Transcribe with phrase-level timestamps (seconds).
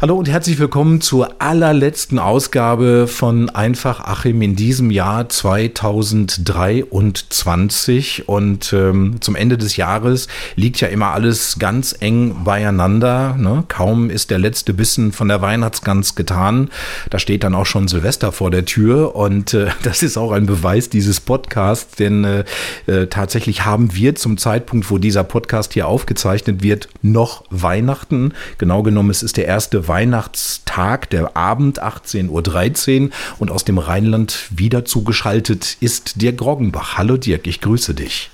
[0.00, 8.28] Hallo und herzlich willkommen zur allerletzten Ausgabe von Einfach Achim in diesem Jahr 2023.
[8.28, 13.34] Und ähm, zum Ende des Jahres liegt ja immer alles ganz eng beieinander.
[13.36, 13.64] Ne?
[13.66, 16.70] Kaum ist der letzte Bissen von der Weihnachtsgans getan.
[17.10, 19.16] Da steht dann auch schon Silvester vor der Tür.
[19.16, 22.44] Und äh, das ist auch ein Beweis dieses Podcasts, denn äh,
[22.86, 28.32] äh, tatsächlich haben wir zum Zeitpunkt, wo dieser Podcast hier aufgezeichnet wird, noch Weihnachten.
[28.58, 34.46] Genau genommen, es ist der erste Weihnachtstag, der Abend 18.13 Uhr und aus dem Rheinland
[34.50, 36.98] wieder zugeschaltet ist Dirk Groggenbach.
[36.98, 38.30] Hallo Dirk, ich grüße dich.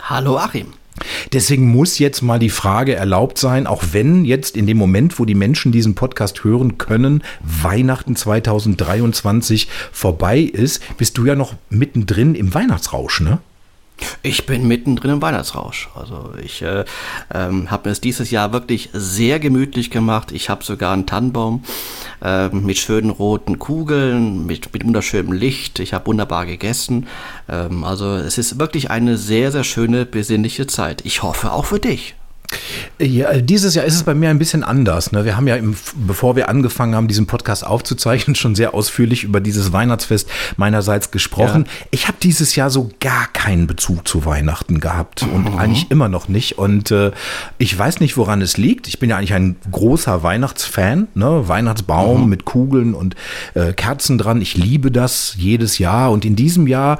[0.00, 0.74] Hallo Achim.
[1.32, 5.24] Deswegen muss jetzt mal die Frage erlaubt sein, auch wenn jetzt in dem Moment, wo
[5.24, 12.34] die Menschen diesen Podcast hören können, Weihnachten 2023 vorbei ist, bist du ja noch mittendrin
[12.34, 13.38] im Weihnachtsrausch, ne?
[14.22, 15.88] Ich bin mittendrin im Weihnachtsrausch.
[15.94, 16.84] Also ich äh,
[17.32, 20.32] ähm, habe mir es dieses Jahr wirklich sehr gemütlich gemacht.
[20.32, 21.62] Ich habe sogar einen Tannenbaum
[22.22, 25.78] äh, mit schönen roten Kugeln, mit, mit wunderschönem Licht.
[25.78, 27.06] Ich habe wunderbar gegessen.
[27.48, 31.04] Ähm, also es ist wirklich eine sehr, sehr schöne, besinnliche Zeit.
[31.06, 32.14] Ich hoffe auch für dich.
[32.98, 35.12] Ja, dieses Jahr ist es bei mir ein bisschen anders.
[35.12, 35.24] Ne?
[35.24, 39.40] Wir haben ja, im, bevor wir angefangen haben, diesen Podcast aufzuzeichnen, schon sehr ausführlich über
[39.40, 41.64] dieses Weihnachtsfest meinerseits gesprochen.
[41.66, 41.86] Ja.
[41.90, 45.58] Ich habe dieses Jahr so gar keinen Bezug zu Weihnachten gehabt und mhm.
[45.58, 46.58] eigentlich immer noch nicht.
[46.58, 47.12] Und äh,
[47.58, 48.88] ich weiß nicht, woran es liegt.
[48.88, 51.08] Ich bin ja eigentlich ein großer Weihnachtsfan.
[51.14, 51.48] Ne?
[51.48, 52.28] Weihnachtsbaum mhm.
[52.30, 53.14] mit Kugeln und
[53.54, 54.40] äh, Kerzen dran.
[54.40, 56.10] Ich liebe das jedes Jahr.
[56.12, 56.98] Und in diesem Jahr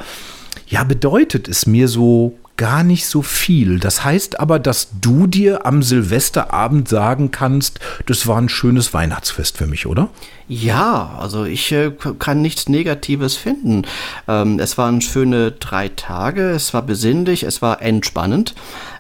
[0.69, 3.79] ja, bedeutet es mir so gar nicht so viel.
[3.79, 9.59] Das heißt aber, dass du dir am Silvesterabend sagen kannst, das war ein schönes Weihnachtsfest
[9.59, 10.09] für mich, oder?
[10.49, 13.83] Ja, also ich äh, kann nichts Negatives finden.
[14.29, 18.55] Ähm, es waren schöne drei Tage, es war besinnlich, es war entspannend.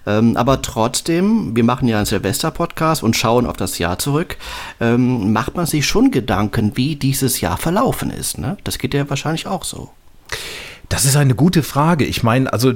[0.06, 4.36] Ähm, aber trotzdem, wir machen ja einen Silvester-Podcast und schauen auf das Jahr zurück,
[4.80, 8.38] ähm, macht man sich schon Gedanken, wie dieses Jahr verlaufen ist.
[8.38, 8.56] Ne?
[8.64, 9.90] Das geht ja wahrscheinlich auch so.
[10.88, 12.04] Das ist eine gute Frage.
[12.04, 12.74] Ich meine, also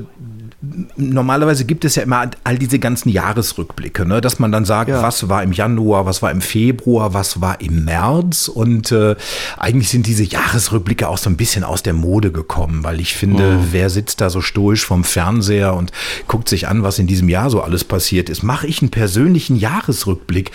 [0.97, 4.21] normalerweise gibt es ja immer all diese ganzen Jahresrückblicke, ne?
[4.21, 5.03] dass man dann sagt, ja.
[5.03, 9.17] was war im Januar, was war im Februar, was war im März und äh,
[9.57, 13.53] eigentlich sind diese Jahresrückblicke auch so ein bisschen aus der Mode gekommen, weil ich finde,
[13.53, 13.69] mhm.
[13.71, 15.93] wer sitzt da so stoisch vom Fernseher und
[16.29, 18.43] guckt sich an, was in diesem Jahr so alles passiert ist.
[18.43, 20.51] Mache ich einen persönlichen Jahresrückblick?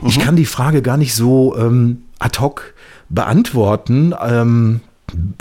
[0.00, 0.08] Mhm.
[0.08, 2.72] Ich kann die Frage gar nicht so ähm, ad hoc
[3.10, 4.14] beantworten.
[4.22, 4.80] Ähm,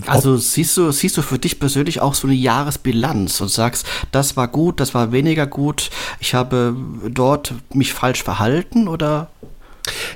[0.06, 4.38] also siehst du, siehst du für dich persönlich auch so eine Jahresbilanz und sagst, das
[4.38, 6.76] war gut, das war weniger gut, ich habe
[7.08, 9.30] dort mich falsch verhalten oder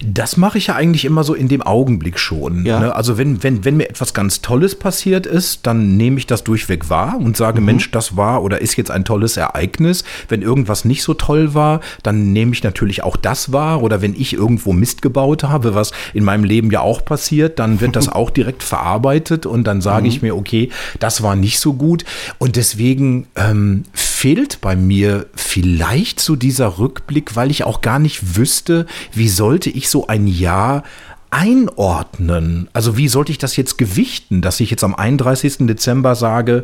[0.02, 2.66] das mache ich ja eigentlich immer so in dem Augenblick schon.
[2.66, 2.80] Ja.
[2.80, 2.96] Ne?
[2.96, 6.90] Also wenn, wenn, wenn mir etwas ganz Tolles passiert ist, dann nehme ich das durchweg
[6.90, 7.66] wahr und sage, mhm.
[7.66, 10.04] Mensch, das war oder ist jetzt ein tolles Ereignis.
[10.28, 13.82] Wenn irgendwas nicht so toll war, dann nehme ich natürlich auch das wahr.
[13.82, 17.82] Oder wenn ich irgendwo Mist gebaut habe, was in meinem Leben ja auch passiert, dann
[17.82, 20.10] wird das auch direkt verarbeitet und dann sage mhm.
[20.10, 20.70] ich mir, okay,
[21.00, 22.04] das war nicht so gut.
[22.38, 23.84] Und deswegen ähm,
[24.24, 29.70] fehlt bei mir vielleicht so dieser Rückblick, weil ich auch gar nicht wüsste, wie sollte
[29.70, 30.84] ich so ein Jahr
[31.30, 32.70] einordnen?
[32.72, 35.68] Also wie sollte ich das jetzt gewichten, dass ich jetzt am 31.
[35.68, 36.64] Dezember sage,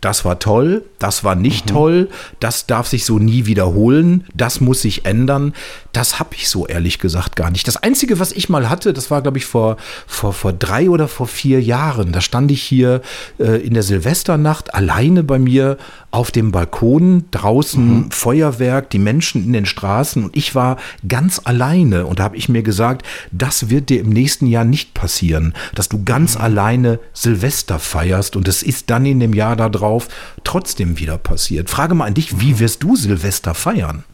[0.00, 1.74] das war toll, das war nicht mhm.
[1.74, 5.52] toll, das darf sich so nie wiederholen, das muss sich ändern.
[5.92, 7.66] Das habe ich so ehrlich gesagt gar nicht.
[7.66, 11.08] Das Einzige, was ich mal hatte, das war, glaube ich, vor, vor, vor drei oder
[11.08, 12.12] vor vier Jahren.
[12.12, 13.02] Da stand ich hier
[13.38, 15.78] äh, in der Silvesternacht alleine bei mir
[16.10, 18.10] auf dem Balkon, draußen mhm.
[18.10, 22.48] Feuerwerk, die Menschen in den Straßen und ich war ganz alleine und da habe ich
[22.48, 26.42] mir gesagt, das wird dir im nächsten Jahr nicht passieren, dass du ganz mhm.
[26.42, 30.08] alleine Silvester feierst und es ist dann in dem Jahr darauf
[30.42, 31.70] trotzdem wieder passiert.
[31.70, 34.04] Frage mal an dich, wie wirst du Silvester feiern?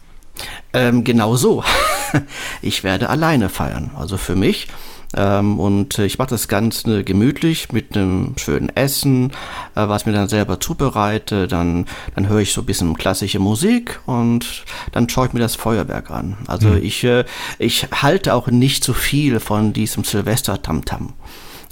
[0.73, 1.65] Ähm, genau so.
[2.63, 3.91] ich werde alleine feiern.
[3.97, 4.69] Also für mich
[5.15, 9.31] ähm, und ich mache das Ganze gemütlich mit einem schönen Essen,
[9.75, 11.49] äh, was mir dann selber zubereite.
[11.49, 15.55] Dann, dann höre ich so ein bisschen klassische Musik und dann schaue ich mir das
[15.55, 16.37] Feuerwerk an.
[16.47, 16.83] Also mhm.
[16.83, 17.25] ich, äh,
[17.59, 21.15] ich halte auch nicht so viel von diesem Silvester-Tamtam.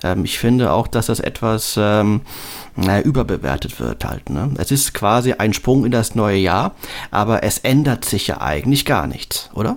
[0.03, 2.23] Ähm, ich finde auch, dass das etwas ähm,
[2.77, 4.31] naja, überbewertet wird halt.
[4.31, 4.51] Ne?
[4.59, 6.75] Es ist quasi ein Sprung in das neue Jahr,
[7.11, 9.77] aber es ändert sich ja eigentlich gar nichts, oder?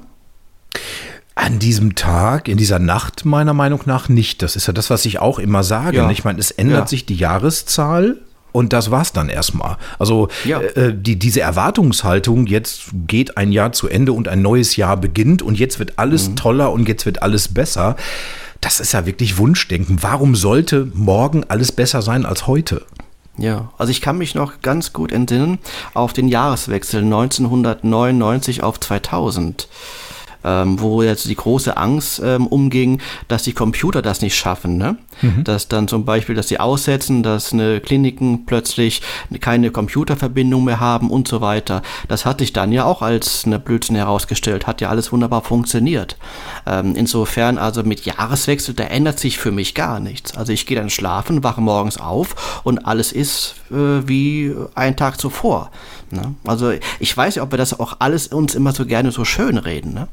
[1.35, 4.41] An diesem Tag, in dieser Nacht meiner Meinung nach nicht.
[4.41, 5.97] Das ist ja das, was ich auch immer sage.
[5.97, 6.09] Ja.
[6.09, 6.87] Ich meine, es ändert ja.
[6.87, 8.17] sich die Jahreszahl,
[8.57, 9.77] und das war's dann erstmal.
[9.99, 10.59] Also ja.
[10.59, 15.43] äh, die, diese Erwartungshaltung, jetzt geht ein Jahr zu Ende und ein neues Jahr beginnt
[15.43, 16.35] und jetzt wird alles mhm.
[16.37, 17.97] toller und jetzt wird alles besser.
[18.61, 19.97] Das ist ja wirklich Wunschdenken.
[20.01, 22.85] Warum sollte morgen alles besser sein als heute?
[23.37, 25.59] Ja, also ich kann mich noch ganz gut entsinnen
[25.93, 29.67] auf den Jahreswechsel 1999 auf 2000.
[30.43, 34.77] ähm, wo jetzt die große Angst ähm, umging, dass die Computer das nicht schaffen.
[34.77, 34.97] Ne?
[35.21, 35.43] Mhm.
[35.43, 39.01] Dass dann zum Beispiel, dass sie aussetzen, dass eine Kliniken plötzlich
[39.41, 41.81] keine Computerverbindung mehr haben und so weiter.
[42.07, 46.17] Das hat sich dann ja auch als eine Blödsinn herausgestellt, hat ja alles wunderbar funktioniert.
[46.65, 50.35] Ähm, insofern also mit Jahreswechsel, da ändert sich für mich gar nichts.
[50.35, 55.19] Also ich gehe dann schlafen, wache morgens auf und alles ist äh, wie ein Tag
[55.19, 55.71] zuvor.
[56.11, 56.35] Ne?
[56.45, 59.57] Also ich weiß ja, ob wir das auch alles uns immer so gerne so schön
[59.57, 59.93] reden.
[59.93, 60.07] Ne?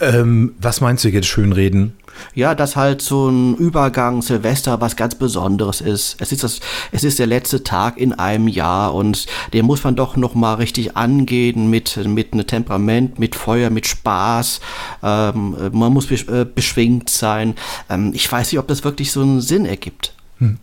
[0.00, 1.94] Ähm, was meinst du jetzt schönreden?
[2.34, 6.16] Ja, dass halt so ein Übergang Silvester was ganz Besonderes ist.
[6.20, 9.96] Es ist das, es ist der letzte Tag in einem Jahr und den muss man
[9.96, 14.60] doch noch mal richtig angehen mit mit einem Temperament, mit Feuer, mit Spaß.
[15.02, 17.54] Ähm, man muss äh, beschwingt sein.
[17.88, 20.14] Ähm, ich weiß nicht, ob das wirklich so einen Sinn ergibt.
[20.42, 20.58] Hm.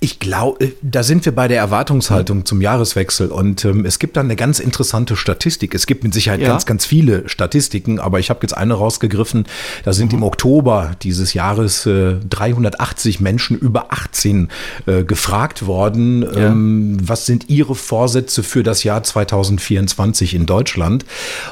[0.00, 4.16] Ich glaube, äh, da sind wir bei der Erwartungshaltung zum Jahreswechsel und ähm, es gibt
[4.16, 5.74] dann eine ganz interessante Statistik.
[5.74, 6.48] Es gibt mit Sicherheit ja.
[6.48, 9.46] ganz, ganz viele Statistiken, aber ich habe jetzt eine rausgegriffen.
[9.84, 10.18] Da sind mhm.
[10.18, 14.48] im Oktober dieses Jahres äh, 380 Menschen über 18
[14.86, 16.22] äh, gefragt worden.
[16.22, 16.48] Ja.
[16.48, 21.04] Ähm, was sind ihre Vorsätze für das Jahr 2024 in Deutschland?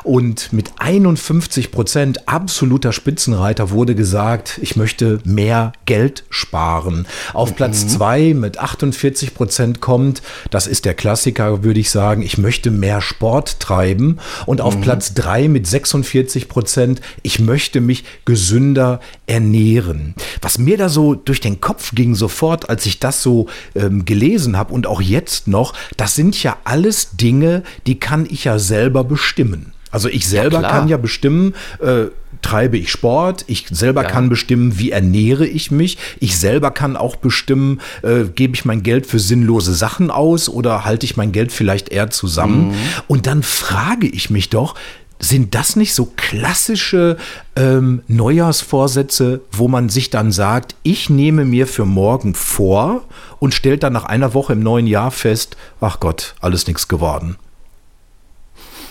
[0.03, 7.07] Und mit 51 Prozent absoluter Spitzenreiter wurde gesagt, ich möchte mehr Geld sparen.
[7.35, 8.41] Auf Platz Platz 2 mhm.
[8.41, 13.61] mit 48 Prozent kommt, das ist der Klassiker, würde ich sagen, ich möchte mehr Sport
[13.61, 14.19] treiben.
[14.47, 14.81] Und auf mhm.
[14.81, 20.15] Platz 3 mit 46 Prozent, ich möchte mich gesünder ernähren.
[20.41, 24.57] Was mir da so durch den Kopf ging sofort, als ich das so ähm, gelesen
[24.57, 29.05] habe und auch jetzt noch, das sind ja alles Dinge, die kann ich ja selber
[29.05, 29.75] bestimmen.
[29.91, 32.07] Also ich selber ja, kann ja bestimmen, äh,
[32.43, 34.09] treibe ich Sport, ich selber ja.
[34.09, 38.83] kann bestimmen, wie ernähre ich mich, ich selber kann auch bestimmen, äh, gebe ich mein
[38.83, 42.69] Geld für sinnlose Sachen aus oder halte ich mein Geld vielleicht eher zusammen.
[42.69, 42.75] Mhm.
[43.07, 44.75] Und dann frage ich mich doch,
[45.21, 47.17] sind das nicht so klassische
[47.57, 53.03] ähm, Neujahrsvorsätze, wo man sich dann sagt, ich nehme mir für morgen vor
[53.39, 57.37] und stellt dann nach einer Woche im neuen Jahr fest, ach Gott, alles nichts geworden.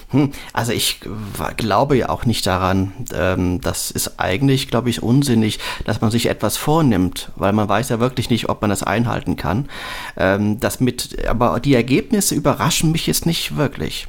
[0.09, 1.01] Hm, also ich
[1.57, 2.94] glaube ja auch nicht daran.
[3.13, 7.89] Ähm, das ist eigentlich, glaube ich, unsinnig, dass man sich etwas vornimmt, weil man weiß
[7.89, 9.68] ja wirklich nicht, ob man das einhalten kann.
[10.15, 14.07] Ähm, das mit, aber die Ergebnisse überraschen mich jetzt nicht wirklich.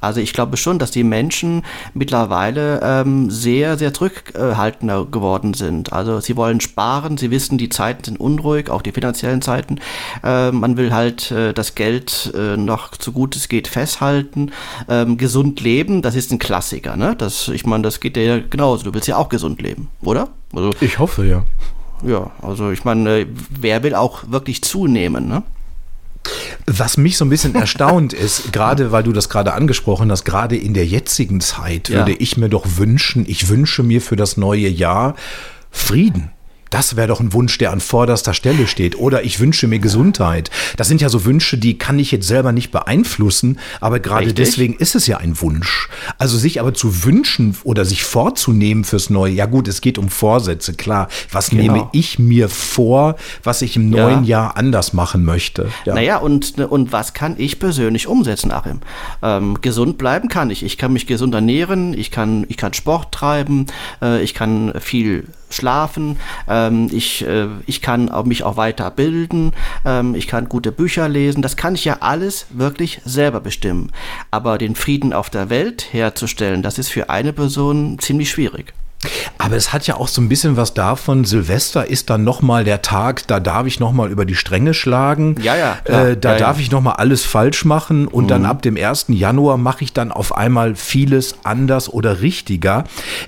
[0.00, 1.62] Also ich glaube schon, dass die Menschen
[1.94, 5.92] mittlerweile ähm, sehr, sehr zurückhaltender geworden sind.
[5.92, 9.78] Also sie wollen sparen, sie wissen, die Zeiten sind unruhig, auch die finanziellen Zeiten.
[10.24, 14.52] Äh, man will halt äh, das Geld äh, noch so gut es geht festhalten.
[14.88, 16.96] Ähm, gesund leben, das ist ein Klassiker.
[16.96, 17.14] Ne?
[17.16, 18.84] Das, ich meine, das geht dir ja genauso.
[18.84, 20.28] Du willst ja auch gesund leben, oder?
[20.54, 21.44] Also, ich hoffe, ja.
[22.02, 25.42] Ja, also ich meine, wer will auch wirklich zunehmen, ne?
[26.66, 30.56] Was mich so ein bisschen erstaunt ist, gerade weil du das gerade angesprochen hast, gerade
[30.56, 31.98] in der jetzigen Zeit ja.
[31.98, 35.14] würde ich mir doch wünschen, ich wünsche mir für das neue Jahr
[35.70, 36.30] Frieden.
[36.70, 38.96] Das wäre doch ein Wunsch, der an vorderster Stelle steht.
[38.98, 40.50] Oder ich wünsche mir Gesundheit.
[40.76, 44.74] Das sind ja so Wünsche, die kann ich jetzt selber nicht beeinflussen, aber gerade deswegen
[44.74, 45.88] ist es ja ein Wunsch.
[46.18, 50.08] Also sich aber zu wünschen oder sich vorzunehmen fürs Neue, ja gut, es geht um
[50.08, 51.08] Vorsätze, klar.
[51.32, 51.62] Was genau.
[51.62, 54.40] nehme ich mir vor, was ich im neuen ja.
[54.40, 55.68] Jahr anders machen möchte?
[55.84, 55.94] Ja.
[55.94, 58.80] Naja, und, und was kann ich persönlich umsetzen, Achim?
[59.22, 60.62] Ähm, gesund bleiben kann ich.
[60.62, 63.66] Ich kann mich gesund ernähren, ich kann, ich kann Sport treiben,
[64.00, 69.52] äh, ich kann viel schlafen, ähm, ich, äh, ich kann mich auch weiterbilden,
[69.84, 73.92] ähm, ich kann gute Bücher lesen, das kann ich ja alles wirklich selber bestimmen.
[74.30, 78.72] Aber den Frieden auf der Welt herzustellen, das ist für eine Person ziemlich schwierig.
[79.38, 81.24] Aber es hat ja auch so ein bisschen was davon.
[81.24, 85.36] Silvester ist dann nochmal der Tag, da darf ich nochmal über die Stränge schlagen.
[85.42, 85.78] Ja, ja.
[85.84, 86.62] Äh, da ja, darf ja.
[86.62, 88.28] ich nochmal alles falsch machen und mhm.
[88.28, 89.06] dann ab dem 1.
[89.08, 92.84] Januar mache ich dann auf einmal vieles anders oder richtiger.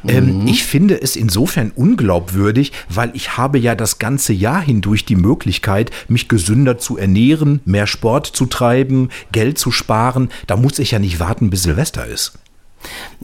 [0.06, 0.46] Ähm, mhm.
[0.46, 5.90] Ich finde es insofern unglaubwürdig, weil ich habe ja das ganze Jahr hindurch die Möglichkeit,
[6.08, 10.28] mich gesünder zu ernähren, mehr Sport zu treiben, Geld zu sparen.
[10.46, 12.34] Da muss ich ja nicht warten, bis Silvester ist.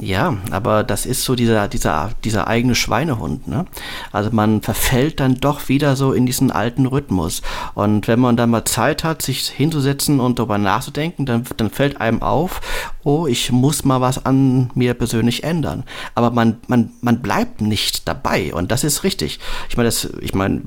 [0.01, 3.49] Ja, aber das ist so dieser, dieser, dieser eigene Schweinehund.
[3.49, 3.67] Ne?
[4.13, 7.43] Also man verfällt dann doch wieder so in diesen alten Rhythmus.
[7.75, 12.01] Und wenn man dann mal Zeit hat, sich hinzusetzen und darüber nachzudenken, dann, dann fällt
[12.01, 12.61] einem auf,
[13.09, 15.85] oh, ich muss mal was an mir persönlich ändern.
[16.15, 19.41] Aber man, man, man bleibt nicht dabei und das ist richtig.
[19.71, 20.61] Ich meine, das, ich meine,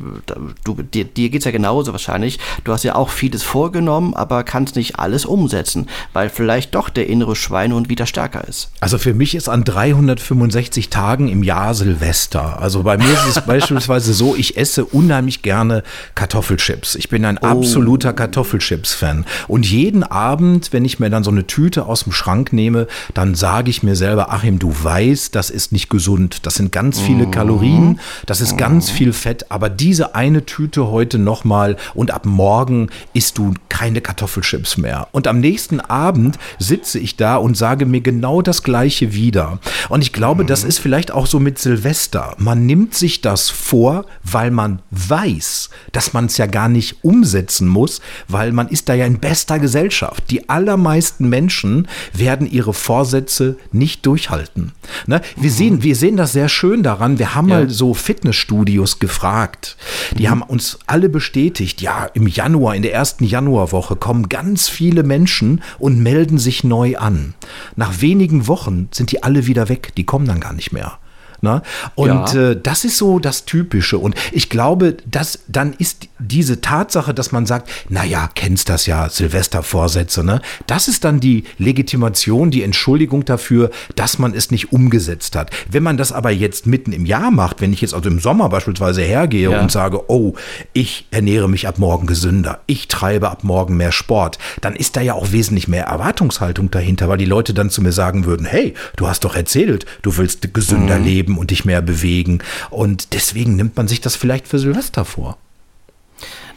[0.64, 2.40] du, dir, dir geht's ja genauso wahrscheinlich.
[2.64, 7.08] Du hast ja auch vieles vorgenommen, aber kannst nicht alles umsetzen, weil vielleicht doch der
[7.08, 8.72] innere Schweinehund wieder stärker ist.
[8.80, 12.60] Also für mich ist an 365 Tagen im Jahr Silvester.
[12.60, 15.84] Also bei mir ist es beispielsweise so, ich esse unheimlich gerne
[16.16, 16.96] Kartoffelchips.
[16.96, 17.46] Ich bin ein oh.
[17.46, 19.26] absoluter Kartoffelchips-Fan.
[19.48, 22.88] Und jeden Abend, wenn ich mir dann so eine Tüte aus dem Schrank Schrank nehme,
[23.14, 26.46] dann sage ich mir selber, Achim, du weißt, das ist nicht gesund.
[26.46, 27.32] Das sind ganz viele mhm.
[27.32, 28.96] Kalorien, das ist ganz mhm.
[28.96, 34.78] viel Fett, aber diese eine Tüte heute nochmal und ab morgen isst du keine Kartoffelchips
[34.78, 35.10] mehr.
[35.12, 39.60] Und am nächsten Abend sitze ich da und sage mir genau das Gleiche wieder.
[39.90, 40.48] Und ich glaube, mhm.
[40.48, 42.36] das ist vielleicht auch so mit Silvester.
[42.38, 47.68] Man nimmt sich das vor, weil man weiß, dass man es ja gar nicht umsetzen
[47.68, 50.24] muss, weil man ist da ja in bester Gesellschaft.
[50.30, 51.88] Die allermeisten Menschen
[52.22, 54.72] werden ihre Vorsätze nicht durchhalten.
[55.08, 55.20] Ne?
[55.36, 55.56] Wir, mhm.
[55.56, 57.20] sehen, wir sehen das sehr schön daran.
[57.20, 57.58] Wir haben ja.
[57.58, 59.76] mal so Fitnessstudios gefragt.
[60.18, 60.30] Die mhm.
[60.30, 65.62] haben uns alle bestätigt, ja, im Januar, in der ersten Januarwoche kommen ganz viele Menschen
[65.80, 67.34] und melden sich neu an.
[67.76, 69.92] Nach wenigen Wochen sind die alle wieder weg.
[69.98, 71.01] Die kommen dann gar nicht mehr.
[71.42, 71.62] Ne?
[71.96, 72.52] Und ja.
[72.52, 73.98] äh, das ist so das Typische.
[73.98, 79.10] Und ich glaube, dass dann ist diese Tatsache, dass man sagt, naja, kennst das ja,
[79.10, 80.42] Silvestervorsätze, ne?
[80.68, 85.50] Das ist dann die Legitimation, die Entschuldigung dafür, dass man es nicht umgesetzt hat.
[85.70, 88.50] Wenn man das aber jetzt mitten im Jahr macht, wenn ich jetzt also im Sommer
[88.50, 89.62] beispielsweise hergehe ja.
[89.62, 90.34] und sage, oh,
[90.74, 95.02] ich ernähre mich ab morgen gesünder, ich treibe ab morgen mehr Sport, dann ist da
[95.02, 98.74] ja auch wesentlich mehr Erwartungshaltung dahinter, weil die Leute dann zu mir sagen würden, hey,
[98.96, 101.06] du hast doch erzählt, du willst gesünder mhm.
[101.06, 102.40] leben und dich mehr bewegen.
[102.70, 105.38] Und deswegen nimmt man sich das vielleicht für Silvester vor.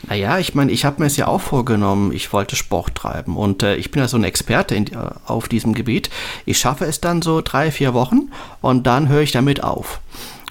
[0.09, 3.63] Naja, ich meine, ich habe mir es ja auch vorgenommen, ich wollte Sport treiben und
[3.63, 6.11] äh, ich bin ja so ein Experte in, äh, auf diesem Gebiet.
[6.45, 10.01] Ich schaffe es dann so drei, vier Wochen und dann höre ich damit auf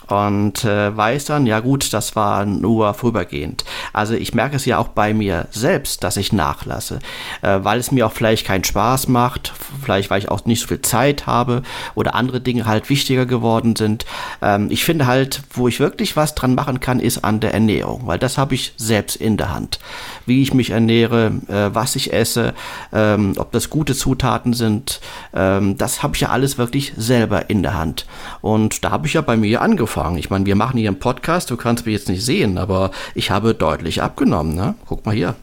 [0.08, 3.64] und äh, weiß dann, ja gut, das war nur vorübergehend.
[3.94, 7.00] Also ich merke es ja auch bei mir selbst, dass ich nachlasse,
[7.42, 10.68] äh, weil es mir auch vielleicht keinen Spaß macht, vielleicht weil ich auch nicht so
[10.68, 11.64] viel Zeit habe
[11.96, 14.06] oder andere Dinge halt wichtiger geworden sind.
[14.42, 18.02] Ähm, ich finde halt, wo ich wirklich was dran machen kann, ist an der Ernährung,
[18.06, 19.80] weil das habe ich selbst in der Hand.
[20.26, 22.54] Wie ich mich ernähre, äh, was ich esse,
[22.92, 25.00] ähm, ob das gute Zutaten sind,
[25.34, 28.06] ähm, das habe ich ja alles wirklich selber in der Hand.
[28.42, 30.18] Und da habe ich ja bei mir angefangen angefangen.
[30.18, 33.32] Ich meine, wir machen hier einen Podcast, du kannst mich jetzt nicht sehen, aber ich
[33.32, 34.56] habe deutlich abgenommen.
[34.56, 34.76] Ne?
[34.88, 35.36] Guck mal hier.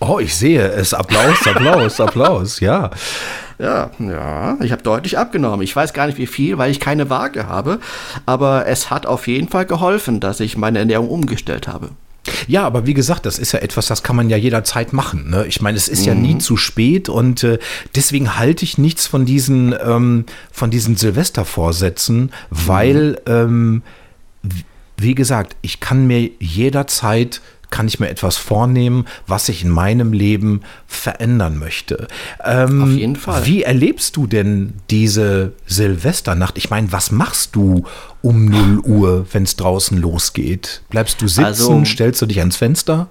[0.00, 0.94] Oh, ich sehe es.
[0.94, 2.90] Applaus, Applaus, Applaus, ja.
[3.58, 5.60] Ja, ja, ich habe deutlich abgenommen.
[5.60, 7.78] Ich weiß gar nicht wie viel, weil ich keine Waage habe,
[8.24, 11.90] aber es hat auf jeden Fall geholfen, dass ich meine Ernährung umgestellt habe.
[12.46, 15.30] Ja, aber wie gesagt, das ist ja etwas, das kann man ja jederzeit machen.
[15.30, 15.46] Ne?
[15.46, 16.06] Ich meine, es ist mhm.
[16.06, 16.40] ja nie mhm.
[16.40, 17.58] zu spät und äh,
[17.94, 23.32] deswegen halte ich nichts von diesen, ähm, von diesen Silvestervorsätzen, weil, mhm.
[23.32, 23.82] ähm,
[24.96, 30.12] wie gesagt, ich kann mir jederzeit kann ich mir etwas vornehmen, was ich in meinem
[30.12, 32.08] Leben verändern möchte.
[32.44, 33.46] Ähm, Auf jeden Fall.
[33.46, 36.58] Wie erlebst du denn diese Silvesternacht?
[36.58, 37.84] Ich meine, was machst du
[38.22, 40.82] um 0 Uhr, wenn es draußen losgeht?
[40.90, 41.44] Bleibst du sitzen?
[41.44, 43.08] Also, stellst du dich ans Fenster?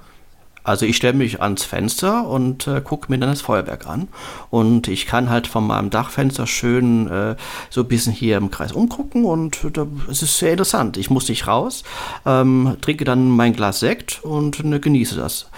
[0.64, 4.08] Also ich stelle mich ans Fenster und äh, gucke mir dann das Feuerwerk an.
[4.50, 7.36] Und ich kann halt von meinem Dachfenster schön äh,
[7.70, 10.98] so ein bisschen hier im Kreis umgucken und äh, es ist sehr interessant.
[10.98, 11.84] Ich muss nicht raus,
[12.26, 15.50] ähm, trinke dann mein Glas Sekt und ne, genieße das.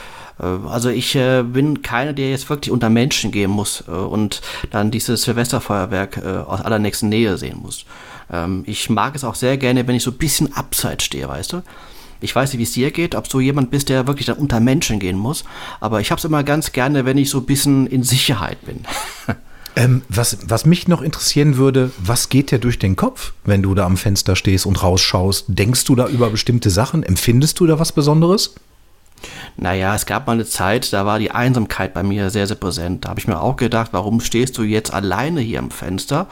[0.41, 4.41] Äh, also ich äh, bin keiner, der jetzt wirklich unter Menschen gehen muss äh, und
[4.72, 7.86] dann dieses Silvesterfeuerwerk aus allernächsten Nähe sehen muss.
[8.31, 11.53] Ähm, ich mag es auch sehr gerne, wenn ich so ein bisschen abseits stehe, weißt
[11.53, 11.62] du?
[12.22, 14.60] Ich weiß nicht, wie es dir geht, ob du jemand bist, der wirklich dann unter
[14.60, 15.44] Menschen gehen muss,
[15.80, 18.86] aber ich habe es immer ganz gerne, wenn ich so ein bisschen in Sicherheit bin.
[19.75, 23.74] Ähm, was, was mich noch interessieren würde, was geht dir durch den Kopf, wenn du
[23.74, 25.46] da am Fenster stehst und rausschaust?
[25.48, 27.04] Denkst du da über bestimmte Sachen?
[27.04, 28.56] Empfindest du da was Besonderes?
[29.58, 33.06] Naja, es gab mal eine Zeit, da war die Einsamkeit bei mir sehr, sehr präsent.
[33.06, 36.28] Da habe ich mir auch gedacht, warum stehst du jetzt alleine hier am Fenster?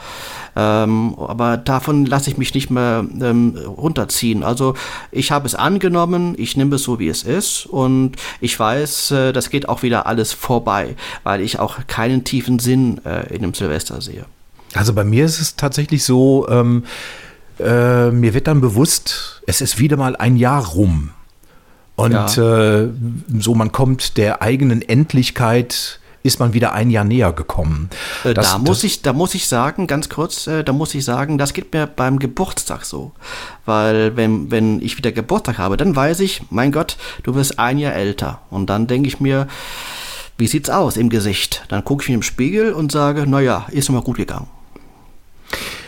[0.56, 4.42] Ähm, aber davon lasse ich mich nicht mehr ähm, runterziehen.
[4.42, 4.74] Also
[5.10, 9.32] ich habe es angenommen, ich nehme es so, wie es ist und ich weiß, äh,
[9.32, 13.54] das geht auch wieder alles vorbei, weil ich auch keinen tiefen Sinn äh, in dem
[13.54, 14.24] Silvester sehe.
[14.74, 16.84] Also bei mir ist es tatsächlich so, ähm,
[17.58, 21.10] äh, mir wird dann bewusst, es ist wieder mal ein Jahr rum.
[22.00, 22.80] Und ja.
[22.80, 22.88] äh,
[23.38, 27.88] so, man kommt der eigenen Endlichkeit ist man wieder ein Jahr näher gekommen.
[28.24, 31.04] Äh, das, da muss ich, da muss ich sagen, ganz kurz, äh, da muss ich
[31.04, 33.12] sagen, das geht mir beim Geburtstag so,
[33.64, 37.78] weil wenn wenn ich wieder Geburtstag habe, dann weiß ich, mein Gott, du wirst ein
[37.78, 39.46] Jahr älter und dann denke ich mir,
[40.36, 41.64] wie sieht's aus im Gesicht?
[41.68, 44.48] Dann gucke ich mir im Spiegel und sage, naja, ist mal gut gegangen.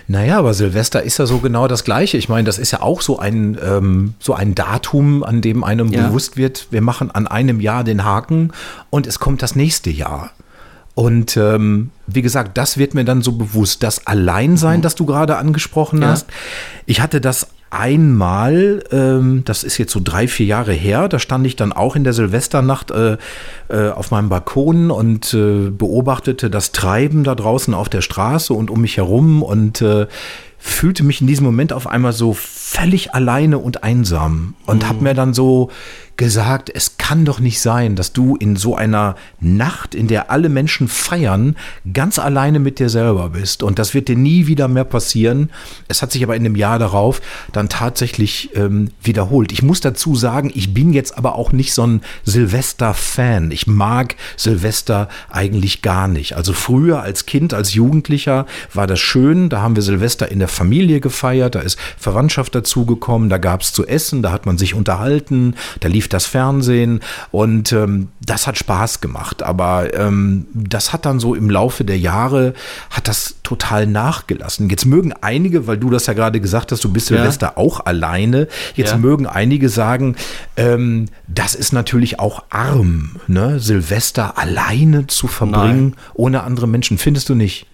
[0.09, 2.17] Naja, aber Silvester ist ja so genau das Gleiche.
[2.17, 5.93] Ich meine, das ist ja auch so ein, ähm, so ein Datum, an dem einem
[5.93, 6.07] ja.
[6.07, 8.53] bewusst wird, wir machen an einem Jahr den Haken
[8.91, 10.31] und es kommt das nächste Jahr.
[10.95, 13.83] Und ähm, wie gesagt, das wird mir dann so bewusst.
[13.83, 14.83] Das Alleinsein, mhm.
[14.83, 16.09] das du gerade angesprochen ja.
[16.09, 16.27] hast.
[16.85, 21.47] Ich hatte das einmal, ähm, das ist jetzt so drei, vier Jahre her, da stand
[21.47, 23.17] ich dann auch in der Silvesternacht äh,
[23.69, 28.71] äh, auf meinem Balkon und äh, beobachtete das Treiben da draußen auf der Straße und
[28.71, 30.07] um mich herum und äh,
[30.59, 32.37] fühlte mich in diesem Moment auf einmal so
[32.73, 34.89] völlig alleine und einsam und mhm.
[34.89, 35.71] habe mir dann so
[36.17, 40.49] gesagt, es kann doch nicht sein, dass du in so einer Nacht, in der alle
[40.49, 41.57] Menschen feiern,
[41.93, 43.63] ganz alleine mit dir selber bist.
[43.63, 45.51] Und das wird dir nie wieder mehr passieren.
[45.89, 47.21] Es hat sich aber in dem Jahr darauf
[47.53, 49.53] dann tatsächlich ähm, wiederholt.
[49.53, 53.51] Ich muss dazu sagen, ich bin jetzt aber auch nicht so ein Silvester-Fan.
[53.51, 56.37] Ich mag Silvester eigentlich gar nicht.
[56.37, 59.49] Also früher als Kind, als Jugendlicher war das schön.
[59.49, 61.55] Da haben wir Silvester in der Familie gefeiert.
[61.55, 63.29] Da ist Verwandtschaft dazugekommen.
[63.29, 64.23] Da gab es zu essen.
[64.23, 65.55] Da hat man sich unterhalten.
[65.81, 67.01] Da lief das Fernsehen
[67.31, 69.43] und ähm, das hat Spaß gemacht.
[69.43, 72.55] Aber ähm, das hat dann so im Laufe der Jahre,
[72.91, 74.71] hat das total nachgelassen.
[74.71, 77.57] Jetzt mögen einige, weil du das ja gerade gesagt hast, du bist Silvester ja.
[77.57, 78.99] auch alleine, jetzt ja.
[78.99, 80.17] mögen einige sagen,
[80.57, 83.59] ähm, das ist natürlich auch arm, ne?
[83.61, 85.97] Silvester alleine zu verbringen, Nein.
[86.15, 86.99] ohne andere Menschen.
[86.99, 87.67] Findest du nicht?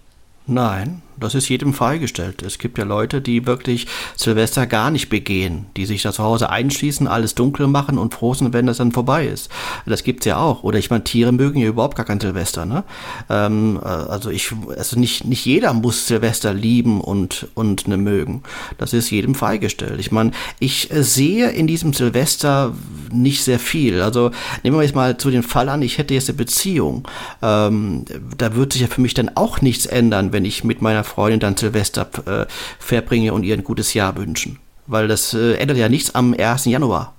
[0.47, 2.41] Nein, das ist jedem freigestellt.
[2.41, 6.49] Es gibt ja Leute, die wirklich Silvester gar nicht begehen, die sich da zu Hause
[6.49, 9.49] einschließen, alles dunkel machen und froh sind, wenn das dann vorbei ist.
[9.85, 10.63] Das gibt's ja auch.
[10.63, 12.65] Oder ich meine, Tiere mögen ja überhaupt gar kein Silvester.
[12.65, 12.83] Ne?
[13.29, 18.43] Ähm, äh, also ich, also nicht, nicht jeder muss Silvester lieben und, und ne mögen.
[18.77, 19.99] Das ist jedem freigestellt.
[19.99, 22.73] Ich meine, ich sehe in diesem Silvester
[23.11, 24.01] nicht sehr viel.
[24.01, 24.31] Also
[24.63, 27.07] nehmen wir jetzt mal zu den Fall an, ich hätte jetzt eine Beziehung.
[27.41, 28.05] Ähm,
[28.37, 31.39] da wird sich ja für mich dann auch nichts ändern, wenn ich mit meiner Freundin
[31.39, 32.45] dann Silvester äh,
[32.79, 34.59] verbringe und ihr ein gutes Jahr wünschen.
[34.87, 36.65] Weil das äh, ändert ja nichts am 1.
[36.65, 37.13] Januar.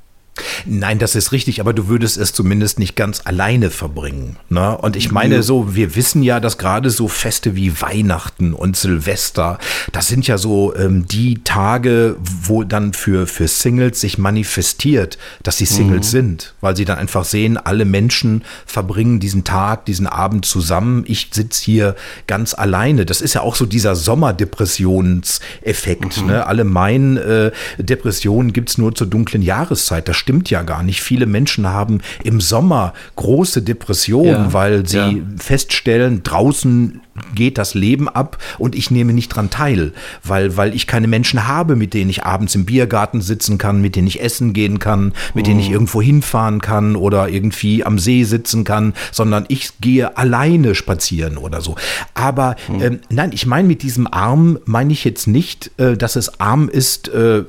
[0.65, 4.37] Nein, das ist richtig, aber du würdest es zumindest nicht ganz alleine verbringen.
[4.49, 4.79] Ne?
[4.79, 9.59] Und ich meine so, wir wissen ja, dass gerade so Feste wie Weihnachten und Silvester,
[9.93, 15.59] das sind ja so ähm, die Tage, wo dann für, für Singles sich manifestiert, dass
[15.59, 16.11] sie Singles mhm.
[16.11, 21.05] sind, weil sie dann einfach sehen, alle Menschen verbringen diesen Tag, diesen Abend zusammen.
[21.07, 21.97] Ich sitze hier
[22.27, 23.07] ganz alleine.
[23.07, 26.23] Das ist ja auch so dieser Sommerdepressionseffekt.
[26.23, 26.27] Mhm.
[26.27, 26.47] Ne?
[26.47, 30.09] Alle meinen, äh, Depressionen gibt's nur zur dunklen Jahreszeit.
[30.09, 31.03] Das stimmt ja gar nicht.
[31.03, 35.15] Viele Menschen haben im Sommer große Depressionen, ja, weil sie ja.
[35.37, 37.01] feststellen, draußen
[37.35, 39.93] geht das Leben ab und ich nehme nicht dran teil,
[40.23, 43.97] weil, weil ich keine Menschen habe, mit denen ich abends im Biergarten sitzen kann, mit
[43.97, 45.75] denen ich essen gehen kann, mit denen ich mhm.
[45.75, 51.61] irgendwo hinfahren kann oder irgendwie am See sitzen kann, sondern ich gehe alleine spazieren oder
[51.61, 51.77] so.
[52.15, 52.83] Aber mhm.
[52.83, 56.69] ähm, nein, ich meine mit diesem Arm meine ich jetzt nicht, äh, dass es arm
[56.69, 57.45] ist, äh,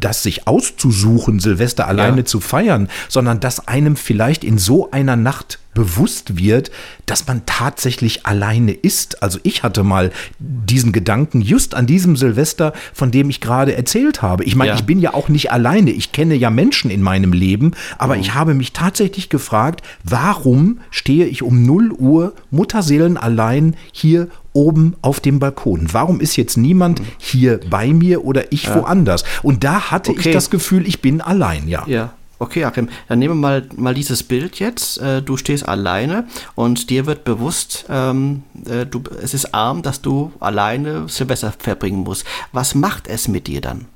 [0.00, 2.24] das sich auszusuchen, Silvester alleine ja.
[2.24, 6.70] zu feiern, sondern dass einem vielleicht in so einer Nacht bewusst wird,
[7.06, 9.22] dass man tatsächlich alleine ist.
[9.22, 14.22] Also ich hatte mal diesen Gedanken just an diesem Silvester, von dem ich gerade erzählt
[14.22, 14.44] habe.
[14.44, 14.76] Ich meine, ja.
[14.76, 15.90] ich bin ja auch nicht alleine.
[15.90, 18.20] Ich kenne ja Menschen in meinem Leben, aber mhm.
[18.20, 24.94] ich habe mich tatsächlich gefragt, warum stehe ich um 0 Uhr Mutterseelen allein hier oben
[25.02, 25.88] auf dem Balkon?
[25.92, 27.06] Warum ist jetzt niemand mhm.
[27.18, 28.76] hier bei mir oder ich ja.
[28.76, 29.24] woanders?
[29.42, 30.28] Und da hatte okay.
[30.28, 31.84] ich das Gefühl, ich bin allein, ja.
[31.86, 32.14] Ja.
[32.44, 34.98] Okay, Achim, dann nehmen wir mal, mal dieses Bild jetzt.
[34.98, 40.02] Äh, du stehst alleine und dir wird bewusst, ähm, äh, du, es ist arm, dass
[40.02, 42.26] du alleine Silvester verbringen musst.
[42.52, 43.86] Was macht es mit dir dann?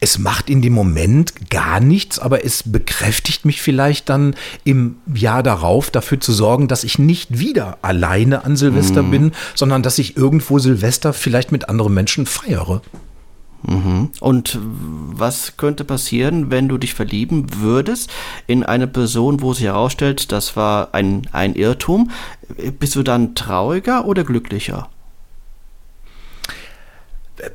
[0.00, 5.42] Es macht in dem Moment gar nichts, aber es bekräftigt mich vielleicht dann im Jahr
[5.42, 9.10] darauf dafür zu sorgen, dass ich nicht wieder alleine an Silvester mm.
[9.10, 12.82] bin, sondern dass ich irgendwo Silvester vielleicht mit anderen Menschen feiere.
[13.66, 14.10] Mhm.
[14.20, 18.10] Und was könnte passieren, wenn du dich verlieben würdest
[18.46, 22.10] in eine Person, wo sich herausstellt, das war ein, ein Irrtum?
[22.78, 24.88] Bist du dann trauriger oder glücklicher?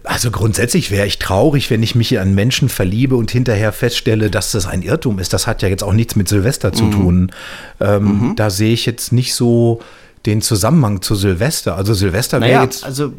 [0.03, 4.51] Also grundsätzlich wäre ich traurig, wenn ich mich an Menschen verliebe und hinterher feststelle, dass
[4.51, 5.31] das ein Irrtum ist.
[5.31, 6.91] Das hat ja jetzt auch nichts mit Silvester zu mhm.
[6.91, 7.31] tun.
[7.79, 8.35] Ähm, mhm.
[8.35, 9.79] Da sehe ich jetzt nicht so
[10.25, 11.75] den Zusammenhang zu Silvester.
[11.75, 12.83] Also Silvester wäre naja, jetzt.
[12.83, 13.13] Also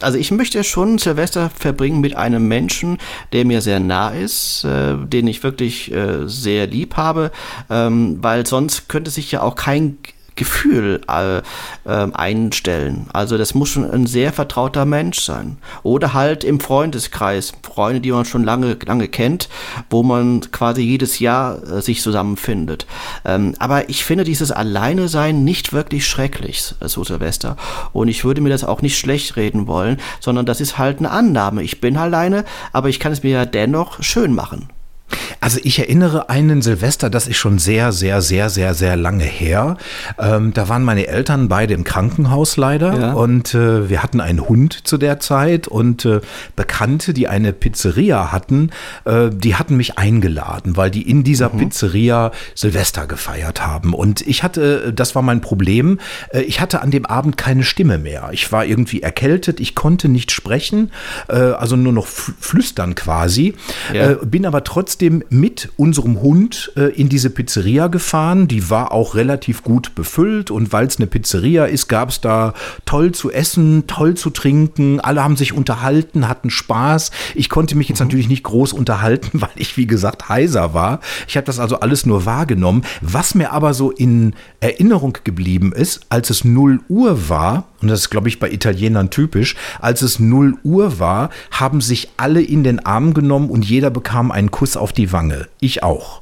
[0.00, 2.98] also ich möchte schon Silvester verbringen mit einem Menschen,
[3.32, 7.30] der mir sehr nah ist, äh, den ich wirklich äh, sehr lieb habe,
[7.70, 9.98] ähm, weil sonst könnte sich ja auch kein
[10.36, 11.42] Gefühl äh, äh,
[12.12, 13.06] einstellen.
[13.12, 15.58] Also das muss schon ein sehr vertrauter Mensch sein.
[15.82, 19.48] Oder halt im Freundeskreis, Freunde, die man schon lange, lange kennt,
[19.90, 22.86] wo man quasi jedes Jahr äh, sich zusammenfindet.
[23.24, 27.56] Ähm, aber ich finde dieses Alleine sein nicht wirklich schrecklich, äh, so Silvester.
[27.92, 31.10] Und ich würde mir das auch nicht schlecht reden wollen, sondern das ist halt eine
[31.10, 31.62] Annahme.
[31.62, 34.68] Ich bin alleine, aber ich kann es mir ja dennoch schön machen.
[35.40, 39.76] Also ich erinnere einen Silvester, das ist schon sehr, sehr, sehr, sehr, sehr lange her.
[40.18, 43.12] Ähm, da waren meine Eltern beide im Krankenhaus leider ja.
[43.12, 46.20] und äh, wir hatten einen Hund zu der Zeit und äh,
[46.56, 48.70] Bekannte, die eine Pizzeria hatten,
[49.04, 51.58] äh, die hatten mich eingeladen, weil die in dieser mhm.
[51.58, 53.94] Pizzeria Silvester gefeiert haben.
[53.94, 57.98] Und ich hatte, das war mein Problem, äh, ich hatte an dem Abend keine Stimme
[57.98, 58.30] mehr.
[58.32, 60.90] Ich war irgendwie erkältet, ich konnte nicht sprechen,
[61.28, 63.54] äh, also nur noch flüstern quasi,
[63.92, 64.10] ja.
[64.10, 64.95] Äh, bin aber trotzdem
[65.30, 68.48] mit unserem Hund äh, in diese Pizzeria gefahren.
[68.48, 72.54] Die war auch relativ gut befüllt und weil es eine Pizzeria ist, gab es da
[72.84, 75.00] toll zu essen, toll zu trinken.
[75.00, 77.10] Alle haben sich unterhalten, hatten Spaß.
[77.34, 78.06] Ich konnte mich jetzt mhm.
[78.06, 81.00] natürlich nicht groß unterhalten, weil ich, wie gesagt, heiser war.
[81.28, 82.84] Ich habe das also alles nur wahrgenommen.
[83.00, 88.00] Was mir aber so in Erinnerung geblieben ist, als es 0 Uhr war, und das
[88.00, 92.64] ist, glaube ich, bei Italienern typisch, als es 0 Uhr war, haben sich alle in
[92.64, 95.46] den Arm genommen und jeder bekam einen Kuss auf die Wange.
[95.60, 96.20] Ich auch.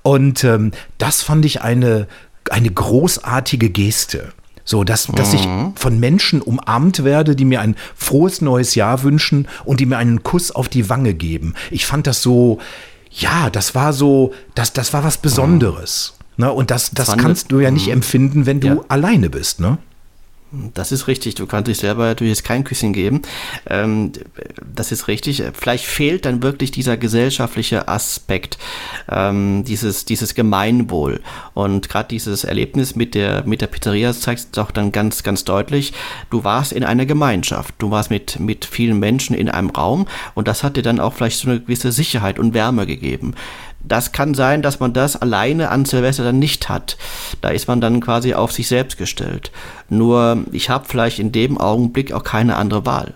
[0.00, 2.08] Und ähm, das fand ich eine,
[2.48, 4.32] eine großartige Geste.
[4.64, 5.74] So, dass, dass ich mhm.
[5.74, 10.22] von Menschen umarmt werde, die mir ein frohes neues Jahr wünschen und die mir einen
[10.22, 11.52] Kuss auf die Wange geben.
[11.70, 12.58] Ich fand das so,
[13.10, 16.14] ja, das war so, das, das war was Besonderes.
[16.38, 16.44] Mhm.
[16.44, 16.52] Ne?
[16.52, 17.94] Und das, das kannst du ja nicht mhm.
[17.94, 18.80] empfinden, wenn du ja.
[18.88, 19.76] alleine bist, ne?
[20.74, 21.34] Das ist richtig.
[21.34, 23.22] Du kannst dich selber natürlich jetzt kein Küsschen geben.
[23.68, 24.12] Ähm,
[24.74, 25.42] das ist richtig.
[25.54, 28.58] Vielleicht fehlt dann wirklich dieser gesellschaftliche Aspekt,
[29.10, 31.20] ähm, dieses, dieses Gemeinwohl.
[31.54, 35.94] Und gerade dieses Erlebnis mit der, mit der Pizzeria zeigt doch dann ganz, ganz deutlich,
[36.28, 37.74] du warst in einer Gemeinschaft.
[37.78, 41.14] Du warst mit, mit vielen Menschen in einem Raum und das hat dir dann auch
[41.14, 43.34] vielleicht so eine gewisse Sicherheit und Wärme gegeben.
[43.84, 46.96] Das kann sein, dass man das alleine an Silvester dann nicht hat.
[47.40, 49.50] Da ist man dann quasi auf sich selbst gestellt.
[49.88, 53.14] Nur ich habe vielleicht in dem Augenblick auch keine andere Wahl.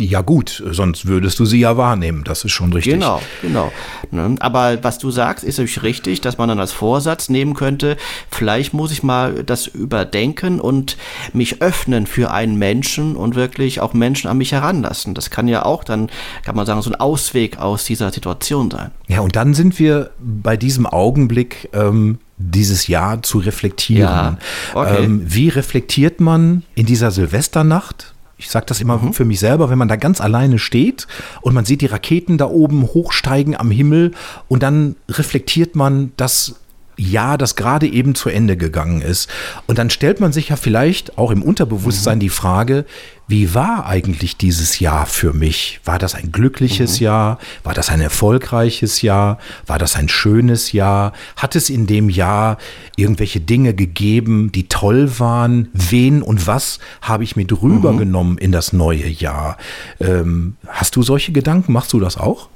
[0.00, 2.92] Ja gut, sonst würdest du sie ja wahrnehmen, das ist schon richtig.
[2.92, 3.72] Genau, genau.
[4.12, 4.36] Ne?
[4.38, 7.96] Aber was du sagst, ist natürlich richtig, dass man dann als Vorsatz nehmen könnte,
[8.30, 10.96] vielleicht muss ich mal das überdenken und
[11.32, 15.14] mich öffnen für einen Menschen und wirklich auch Menschen an mich heranlassen.
[15.14, 16.10] Das kann ja auch dann,
[16.44, 18.92] kann man sagen, so ein Ausweg aus dieser Situation sein.
[19.08, 24.02] Ja, und dann sind wir bei diesem Augenblick ähm, dieses Jahr zu reflektieren.
[24.02, 24.38] Ja,
[24.74, 25.02] okay.
[25.02, 28.14] ähm, wie reflektiert man in dieser Silvesternacht?
[28.38, 29.12] Ich sage das immer mhm.
[29.12, 31.06] für mich selber, wenn man da ganz alleine steht
[31.40, 34.12] und man sieht die Raketen da oben hochsteigen am Himmel
[34.46, 36.54] und dann reflektiert man das
[36.98, 39.28] Jahr, das gerade eben zu Ende gegangen ist.
[39.66, 42.20] Und dann stellt man sich ja vielleicht auch im Unterbewusstsein mhm.
[42.20, 42.84] die Frage,
[43.28, 45.80] wie war eigentlich dieses Jahr für mich?
[45.84, 47.04] War das ein glückliches mhm.
[47.04, 47.38] Jahr?
[47.62, 49.38] War das ein erfolgreiches Jahr?
[49.66, 51.12] War das ein schönes Jahr?
[51.36, 52.56] Hat es in dem Jahr
[52.96, 55.68] irgendwelche Dinge gegeben, die toll waren?
[55.74, 58.38] Wen und was habe ich mit rübergenommen mhm.
[58.38, 59.58] in das neue Jahr?
[60.00, 61.72] Ähm, hast du solche Gedanken?
[61.72, 62.48] Machst du das auch?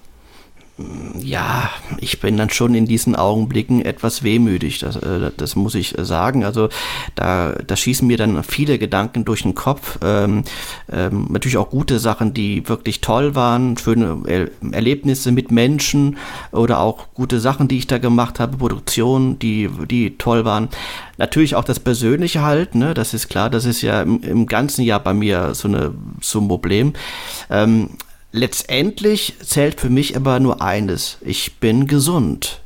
[1.18, 5.94] Ja, ich bin dann schon in diesen Augenblicken etwas wehmütig, das, äh, das muss ich
[5.98, 6.44] sagen.
[6.44, 6.68] Also
[7.14, 9.98] da, da schießen mir dann viele Gedanken durch den Kopf.
[10.02, 10.44] Ähm,
[10.90, 16.18] ähm, natürlich auch gute Sachen, die wirklich toll waren, schöne er Erlebnisse mit Menschen
[16.50, 20.68] oder auch gute Sachen, die ich da gemacht habe, Produktionen, die, die toll waren.
[21.18, 22.94] Natürlich auch das Persönliche halt, ne?
[22.94, 26.40] das ist klar, das ist ja im, im ganzen Jahr bei mir so, eine, so
[26.40, 26.94] ein Problem.
[27.50, 27.90] Ähm,
[28.32, 31.18] letztendlich zählt für mich aber nur eines.
[31.20, 32.60] Ich bin gesund.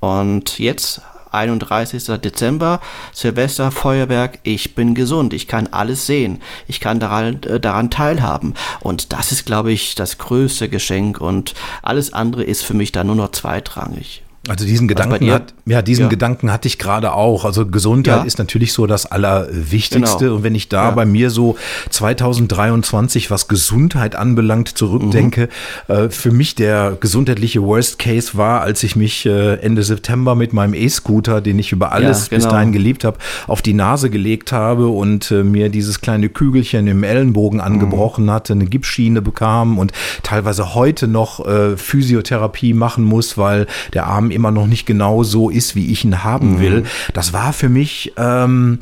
[0.00, 2.04] Und jetzt 31.
[2.20, 2.80] Dezember,
[3.12, 8.54] Silvester, Feuerwerk, ich bin gesund, ich kann alles sehen, ich kann daran, äh, daran teilhaben.
[8.80, 13.02] Und das ist, glaube ich, das größte Geschenk und alles andere ist für mich da
[13.04, 14.22] nur noch zweitrangig.
[14.48, 16.08] Also diesen Gedanken hat, ja, diesen ja.
[16.08, 17.44] Gedanken hatte ich gerade auch.
[17.44, 18.22] Also Gesundheit ja.
[18.24, 20.24] ist natürlich so das Allerwichtigste.
[20.24, 20.34] Genau.
[20.34, 20.90] Und wenn ich da ja.
[20.90, 21.56] bei mir so
[21.90, 25.48] 2023, was Gesundheit anbelangt, zurückdenke,
[25.86, 25.94] mhm.
[25.94, 30.52] äh, für mich der gesundheitliche Worst Case war, als ich mich äh, Ende September mit
[30.52, 32.42] meinem E-Scooter, den ich über alles genau.
[32.42, 36.88] bis dahin geliebt habe, auf die Nase gelegt habe und äh, mir dieses kleine Kügelchen
[36.88, 37.64] im Ellenbogen mhm.
[37.64, 38.30] angebrochen mhm.
[38.32, 39.92] hatte, eine Gipsschiene bekam und
[40.24, 45.50] teilweise heute noch äh, Physiotherapie machen muss, weil der Arm immer noch nicht genau so
[45.50, 46.60] ist, wie ich ihn haben mhm.
[46.60, 46.84] will.
[47.14, 48.78] Das war für mich ähm,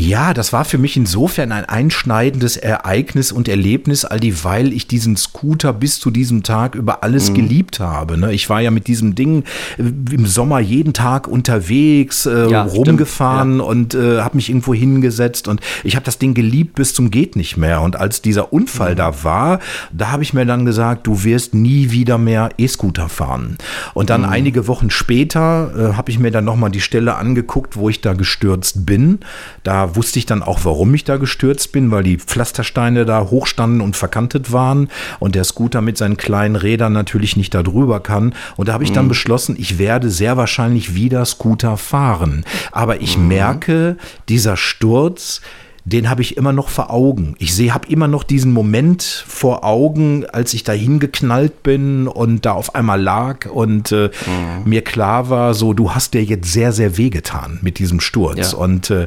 [0.00, 5.16] ja, das war für mich insofern ein einschneidendes Ereignis und Erlebnis, all dieweil ich diesen
[5.16, 7.34] Scooter bis zu diesem Tag über alles mhm.
[7.34, 8.16] geliebt habe.
[8.16, 8.32] Ne?
[8.32, 9.44] Ich war ja mit diesem Ding
[9.76, 13.64] äh, im Sommer jeden Tag unterwegs, äh, ja, rumgefahren ja.
[13.64, 17.36] und äh, habe mich irgendwo hingesetzt und ich habe das Ding geliebt bis zum geht
[17.36, 17.82] nicht mehr.
[17.82, 18.96] Und als dieser Unfall mhm.
[18.96, 19.58] da war,
[19.92, 23.58] da habe ich mir dann gesagt, du wirst nie wieder mehr E-Scooter fahren.
[23.92, 24.30] Und dann mhm.
[24.30, 28.14] einige Wochen später äh, habe ich mir dann nochmal die Stelle angeguckt, wo ich da
[28.14, 29.18] gestürzt bin.
[29.62, 33.22] Da da wusste ich dann auch, warum ich da gestürzt bin, weil die Pflastersteine da
[33.24, 38.00] hochstanden und verkantet waren und der Scooter mit seinen kleinen Rädern natürlich nicht da drüber
[38.00, 38.34] kann.
[38.56, 39.10] Und da habe ich dann mhm.
[39.10, 42.44] beschlossen, ich werde sehr wahrscheinlich wieder Scooter fahren.
[42.70, 43.28] Aber ich mhm.
[43.28, 43.96] merke,
[44.28, 45.40] dieser Sturz,
[45.84, 47.34] den habe ich immer noch vor Augen.
[47.38, 52.44] Ich sehe, habe immer noch diesen Moment vor Augen, als ich da hingeknallt bin und
[52.46, 54.68] da auf einmal lag und äh, mhm.
[54.68, 58.52] mir klar war, so, du hast dir jetzt sehr, sehr wehgetan mit diesem Sturz.
[58.52, 58.58] Ja.
[58.58, 59.06] Und äh,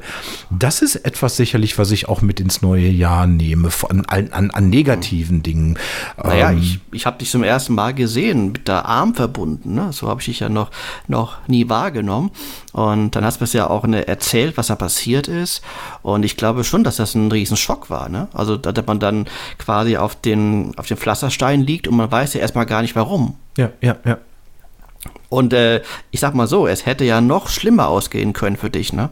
[0.49, 4.69] das ist etwas sicherlich, was ich auch mit ins neue Jahr nehme, an, an, an
[4.69, 5.43] negativen mhm.
[5.43, 5.79] Dingen.
[6.21, 9.75] Naja, ähm, ich, ich habe dich zum ersten Mal gesehen, mit der Arm verbunden.
[9.75, 9.91] Ne?
[9.91, 10.71] So habe ich dich ja noch,
[11.07, 12.31] noch nie wahrgenommen.
[12.73, 15.61] Und dann hast du es ja auch ne, erzählt, was da passiert ist.
[16.01, 18.09] Und ich glaube schon, dass das ein Riesenschock war.
[18.09, 18.27] Ne?
[18.33, 19.25] Also, dass man dann
[19.57, 23.35] quasi auf den, auf den Pflasterstein liegt und man weiß ja erstmal gar nicht warum.
[23.57, 24.17] Ja, ja, ja.
[25.29, 28.93] Und äh, ich sag mal so, es hätte ja noch schlimmer ausgehen können für dich,
[28.93, 29.09] ne?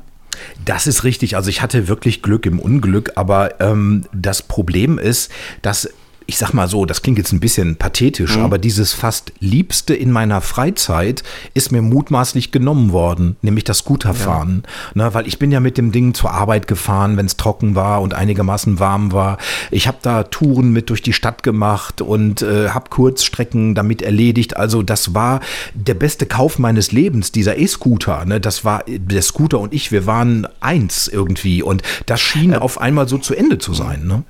[0.64, 1.36] Das ist richtig.
[1.36, 5.90] Also ich hatte wirklich Glück im Unglück, aber ähm, das Problem ist, dass
[6.32, 8.46] ich sag mal so, das klingt jetzt ein bisschen pathetisch, mhm.
[8.46, 14.63] aber dieses fast Liebste in meiner Freizeit ist mir mutmaßlich genommen worden, nämlich das Scooterfahren.
[14.96, 15.04] Ja.
[15.04, 18.02] Ne, weil ich bin ja mit dem Ding zur Arbeit gefahren, wenn es trocken war
[18.02, 19.39] und einigermaßen warm war.
[19.72, 24.56] Ich habe da Touren mit durch die Stadt gemacht und äh, habe Kurzstrecken damit erledigt.
[24.56, 25.41] Also das war
[25.74, 28.24] der beste Kauf meines Lebens, dieser E-Scooter.
[28.24, 28.39] Ne?
[28.39, 32.80] Das war der Scooter und ich, wir waren eins irgendwie und das schien äh, auf
[32.80, 34.08] einmal so zu Ende zu sein.
[34.08, 34.24] Ne?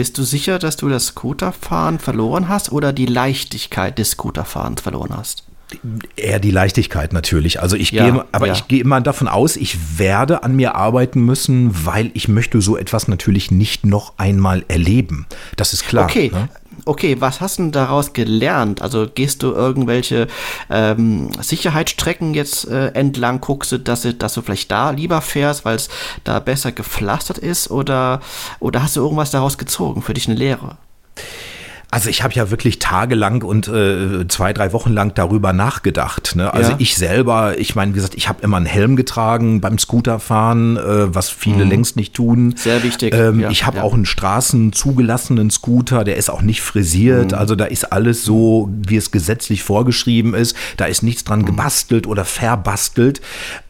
[0.00, 5.14] Bist du sicher, dass du das Scooterfahren verloren hast oder die Leichtigkeit des Scooterfahrens verloren
[5.14, 5.44] hast?
[6.16, 7.60] Eher die Leichtigkeit natürlich.
[7.60, 8.54] Also ich ja, gehe, aber ja.
[8.54, 12.78] ich gehe immer davon aus, ich werde an mir arbeiten müssen, weil ich möchte so
[12.78, 15.26] etwas natürlich nicht noch einmal erleben.
[15.56, 16.04] Das ist klar.
[16.04, 16.48] Okay, ne?
[16.90, 18.82] Okay, was hast du daraus gelernt?
[18.82, 20.26] Also gehst du irgendwelche
[20.68, 25.64] ähm, Sicherheitsstrecken jetzt äh, entlang, guckst du, dass du, dass du vielleicht da lieber fährst,
[25.64, 25.88] weil es
[26.24, 28.20] da besser gepflastert ist oder,
[28.58, 30.78] oder hast du irgendwas daraus gezogen für dich eine Lehre?
[31.92, 36.36] Also ich habe ja wirklich tagelang und äh, zwei, drei Wochen lang darüber nachgedacht.
[36.36, 36.52] Ne?
[36.52, 36.76] Also ja.
[36.78, 41.12] ich selber, ich meine, wie gesagt, ich habe immer einen Helm getragen beim Scooterfahren, äh,
[41.14, 41.70] was viele mhm.
[41.70, 42.54] längst nicht tun.
[42.56, 43.12] Sehr wichtig.
[43.12, 43.82] Ähm, ja, ich habe ja.
[43.82, 47.32] auch einen straßenzugelassenen Scooter, der ist auch nicht frisiert.
[47.32, 47.38] Mhm.
[47.38, 50.54] Also da ist alles so, wie es gesetzlich vorgeschrieben ist.
[50.76, 51.46] Da ist nichts dran mhm.
[51.46, 53.20] gebastelt oder verbastelt.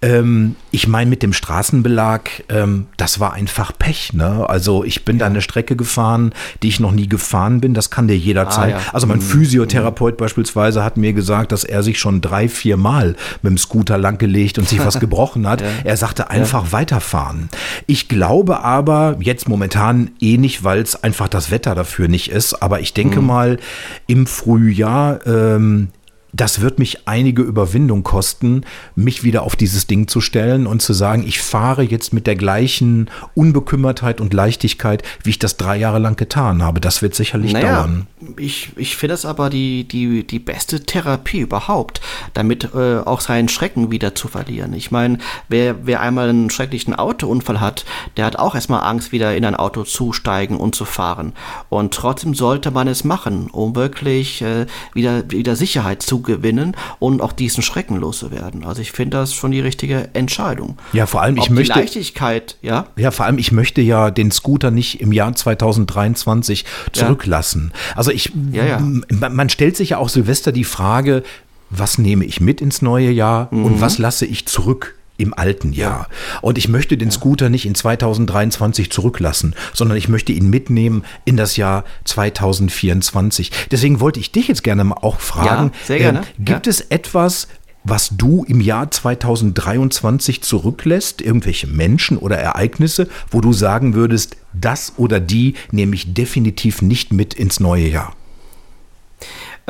[0.03, 4.13] Ähm, ich meine, mit dem Straßenbelag, ähm, das war einfach Pech.
[4.13, 4.47] Ne?
[4.47, 7.73] Also ich bin da eine Strecke gefahren, die ich noch nie gefahren bin.
[7.73, 8.75] Das kann der jederzeit.
[8.75, 8.81] Ah, ja.
[8.93, 9.23] Also mein mhm.
[9.23, 10.19] Physiotherapeut mhm.
[10.19, 14.59] beispielsweise hat mir gesagt, dass er sich schon drei, vier Mal mit dem Scooter langgelegt
[14.59, 15.63] und sich was gebrochen hat.
[15.63, 15.69] Ja.
[15.85, 16.73] Er sagte einfach ja.
[16.73, 17.49] weiterfahren.
[17.87, 22.63] Ich glaube aber jetzt momentan eh nicht, weil es einfach das Wetter dafür nicht ist.
[22.63, 23.27] Aber ich denke mhm.
[23.27, 23.59] mal,
[24.07, 25.89] im Frühjahr ähm,
[26.33, 28.63] das wird mich einige Überwindung kosten,
[28.95, 32.37] mich wieder auf dieses Ding zu stellen und zu sagen, ich fahre jetzt mit der
[32.37, 36.81] gleichen Unbekümmertheit und Leichtigkeit, wie ich das drei Jahre lang getan habe.
[36.81, 38.07] Das wird sicherlich naja, dauern.
[38.37, 42.01] Ich, ich finde das aber die, die, die beste Therapie überhaupt,
[42.35, 44.73] damit äh, auch seinen Schrecken wieder zu verlieren.
[44.75, 47.85] Ich meine, wer, wer einmal einen schrecklichen Autounfall hat,
[48.17, 51.33] der hat auch erstmal Angst, wieder in ein Auto zusteigen und zu fahren.
[51.69, 57.21] Und trotzdem sollte man es machen, um wirklich äh, wieder, wieder Sicherheit zu gewinnen und
[57.21, 58.65] auch diesen Schrecken loszuwerden.
[58.65, 60.79] Also ich finde das schon die richtige Entscheidung.
[60.93, 62.87] Ja, vor allem ich Ob möchte die Leichtigkeit, ja.
[62.97, 67.73] Ja, vor allem ich möchte ja den Scooter nicht im Jahr 2023 zurücklassen.
[67.73, 67.97] Ja.
[67.97, 68.81] Also ich, ja, ja.
[68.81, 71.23] man stellt sich ja auch Silvester die Frage,
[71.71, 73.65] was nehme ich mit ins neue Jahr mhm.
[73.65, 74.97] und was lasse ich zurück?
[75.21, 76.09] Im alten Jahr.
[76.41, 81.37] Und ich möchte den Scooter nicht in 2023 zurücklassen, sondern ich möchte ihn mitnehmen in
[81.37, 83.51] das Jahr 2024.
[83.71, 86.21] Deswegen wollte ich dich jetzt gerne mal auch fragen, ja, sehr gerne.
[86.21, 86.71] Äh, gibt ja.
[86.71, 87.49] es etwas,
[87.85, 94.95] was du im Jahr 2023 zurücklässt, irgendwelche Menschen oder Ereignisse, wo du sagen würdest, das
[94.97, 98.15] oder die nehme ich definitiv nicht mit ins neue Jahr?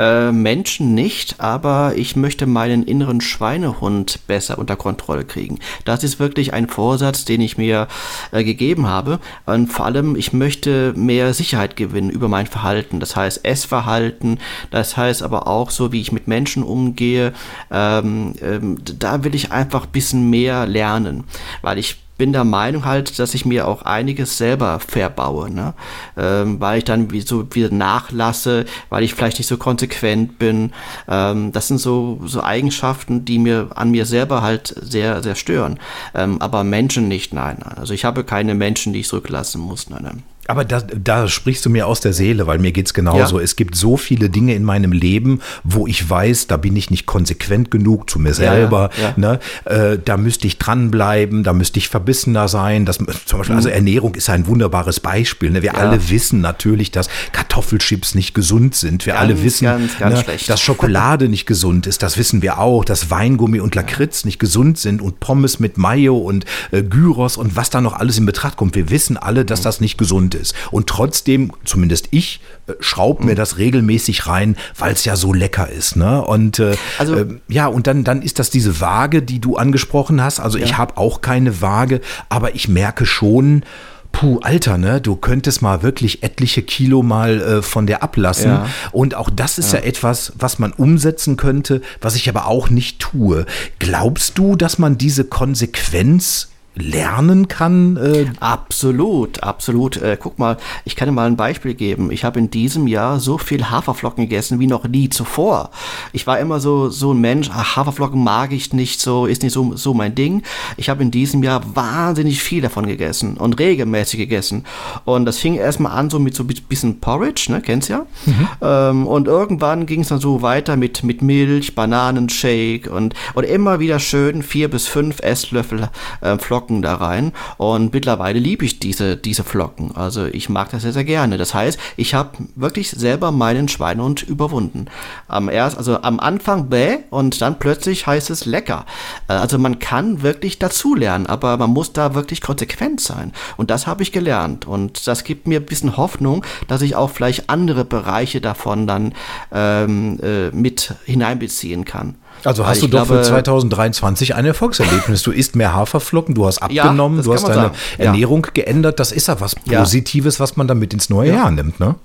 [0.01, 5.59] Äh, Menschen nicht, aber ich möchte meinen inneren Schweinehund besser unter Kontrolle kriegen.
[5.85, 7.87] Das ist wirklich ein Vorsatz, den ich mir
[8.33, 9.21] äh, gegeben habe.
[9.45, 12.99] Und vor allem, ich möchte mehr Sicherheit gewinnen über mein Verhalten.
[12.99, 14.39] Das heißt Essverhalten,
[14.71, 17.35] das heißt aber auch so, wie ich mit Menschen umgehe.
[17.71, 21.25] Ähm, ähm, da will ich einfach ein bisschen mehr lernen,
[21.61, 25.73] weil ich bin der Meinung halt, dass ich mir auch einiges selber verbaue, ne?
[26.19, 30.75] Ähm, weil ich dann wie so wieder nachlasse, weil ich vielleicht nicht so konsequent bin.
[31.09, 35.81] Ähm, das sind so, so Eigenschaften, die mir an mir selber halt sehr, sehr stören.
[36.15, 37.63] Ähm, aber Menschen nicht, nein.
[37.63, 40.23] Also ich habe keine Menschen, die ich zurücklassen muss, nein, nein.
[40.47, 43.39] Aber da, da sprichst du mir aus der Seele, weil mir geht es genauso.
[43.39, 43.45] Ja.
[43.45, 47.07] Es gibt so viele Dinge in meinem Leben, wo ich weiß, da bin ich nicht
[47.07, 48.91] konsequent genug zu mir selber.
[48.97, 49.41] Ja, ja, ne?
[49.65, 52.85] Äh, da müsste ich dranbleiben, da müsste ich verbissener sein.
[52.85, 53.75] Das, zum Beispiel, also mhm.
[53.75, 55.51] Ernährung ist ein wunderbares Beispiel.
[55.51, 55.63] Ne?
[55.63, 57.09] Wir alle wissen natürlich, dass
[57.51, 59.07] Kartoffelchips nicht gesund sind.
[59.07, 62.03] Wir ganz, alle wissen, ganz, ganz ne, dass Schokolade nicht gesund ist.
[62.03, 62.85] Das wissen wir auch.
[62.85, 67.57] Dass Weingummi und Lakritz nicht gesund sind und Pommes mit Mayo und äh, Gyros und
[67.57, 68.77] was da noch alles in Betracht kommt.
[68.77, 69.65] Wir wissen alle, dass mhm.
[69.65, 70.55] das nicht gesund ist.
[70.71, 75.69] Und trotzdem, zumindest ich, äh, schraub mir das regelmäßig rein, weil es ja so lecker
[75.69, 75.97] ist.
[75.97, 76.23] Ne?
[76.23, 80.23] Und äh, also, äh, ja, und dann, dann ist das diese Waage, die du angesprochen
[80.23, 80.39] hast.
[80.39, 80.65] Also ja.
[80.65, 83.65] ich habe auch keine Waage, aber ich merke schon,
[84.13, 85.01] Puh, Alter, ne?
[85.01, 88.51] Du könntest mal wirklich etliche Kilo mal äh, von der ablassen.
[88.51, 88.67] Ja.
[88.93, 89.79] Und auch das ist ja.
[89.79, 89.87] ja.
[89.87, 93.47] etwas, was man umsetzen könnte, was ich aber auch nicht tue.
[93.79, 97.97] Glaubst du, dass man diese Konsequenz lernen kann?
[97.97, 99.97] Äh absolut, absolut.
[99.97, 102.11] Äh, guck mal, ich kann dir mal ein Beispiel geben.
[102.11, 105.71] Ich habe in diesem Jahr so viel Haferflocken gegessen wie noch nie zuvor.
[106.13, 109.53] Ich war immer so, so ein Mensch, ach, Haferflocken mag ich nicht so, ist nicht
[109.53, 110.43] so, so mein Ding.
[110.77, 114.65] Ich habe in diesem Jahr wahnsinnig viel davon gegessen und regelmäßig gegessen.
[115.05, 118.07] Und das fing erstmal an so mit so ein bisschen Porridge, ne, kennst ja?
[118.27, 118.49] Mhm.
[118.63, 123.81] Ähm, und irgendwann ging es dann so weiter mit, mit Milch, Bananenshake und, und immer
[123.81, 128.79] wieder schön vier bis fünf Esslöffel äh, Flocken Flocken da rein und mittlerweile liebe ich
[128.79, 129.97] diese, diese Flocken.
[129.97, 131.39] Also ich mag das sehr, sehr gerne.
[131.39, 134.87] Das heißt, ich habe wirklich selber meinen Schweinehund überwunden.
[135.27, 138.85] Am erst, also am Anfang bäh und dann plötzlich heißt es lecker.
[139.27, 143.33] Äh, also man kann wirklich dazulernen, aber man muss da wirklich konsequent sein.
[143.57, 144.67] Und das habe ich gelernt.
[144.67, 149.15] Und das gibt mir ein bisschen Hoffnung, dass ich auch vielleicht andere Bereiche davon dann
[149.51, 152.17] ähm, äh, mit hineinbeziehen kann.
[152.45, 155.23] Also hast du doch glaube, für 2023 ein Erfolgserlebnis.
[155.23, 157.75] Du isst mehr Haferflocken, du hast abgenommen, ja, du hast deine sagen.
[157.99, 158.51] Ernährung ja.
[158.55, 159.01] geändert.
[159.01, 161.97] Das ist ja was Positives, was man damit ins neue Jahr nimmt, ne?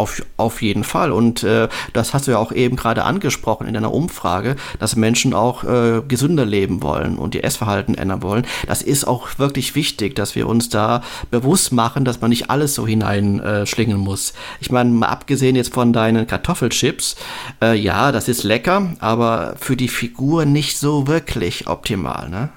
[0.00, 1.12] Auf, auf jeden Fall.
[1.12, 5.34] Und äh, das hast du ja auch eben gerade angesprochen in deiner Umfrage, dass Menschen
[5.34, 8.46] auch äh, gesünder leben wollen und ihr Essverhalten ändern wollen.
[8.66, 12.74] Das ist auch wirklich wichtig, dass wir uns da bewusst machen, dass man nicht alles
[12.74, 14.32] so hineinschlingen äh, muss.
[14.60, 17.16] Ich meine, mal abgesehen jetzt von deinen Kartoffelchips,
[17.60, 22.30] äh, ja, das ist lecker, aber für die Figur nicht so wirklich optimal.
[22.30, 22.48] Ne?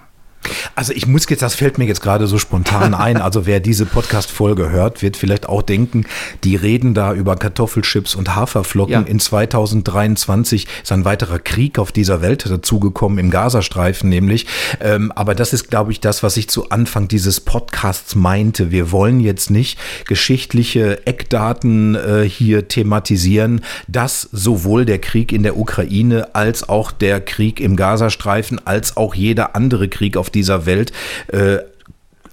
[0.75, 3.17] Also ich muss jetzt, das fällt mir jetzt gerade so spontan ein.
[3.17, 6.05] Also wer diese Podcast-Folge hört, wird vielleicht auch denken,
[6.43, 8.93] die reden da über Kartoffelchips und Haferflocken.
[8.93, 9.01] Ja.
[9.01, 14.47] In 2023 ist ein weiterer Krieg auf dieser Welt dazugekommen, im Gazastreifen nämlich.
[14.79, 18.71] Ähm, aber das ist, glaube ich, das, was ich zu Anfang dieses Podcasts meinte.
[18.71, 25.57] Wir wollen jetzt nicht geschichtliche Eckdaten äh, hier thematisieren, dass sowohl der Krieg in der
[25.57, 30.91] Ukraine als auch der Krieg im Gazastreifen als auch jeder andere Krieg auf dieser Welt
[31.27, 31.59] äh,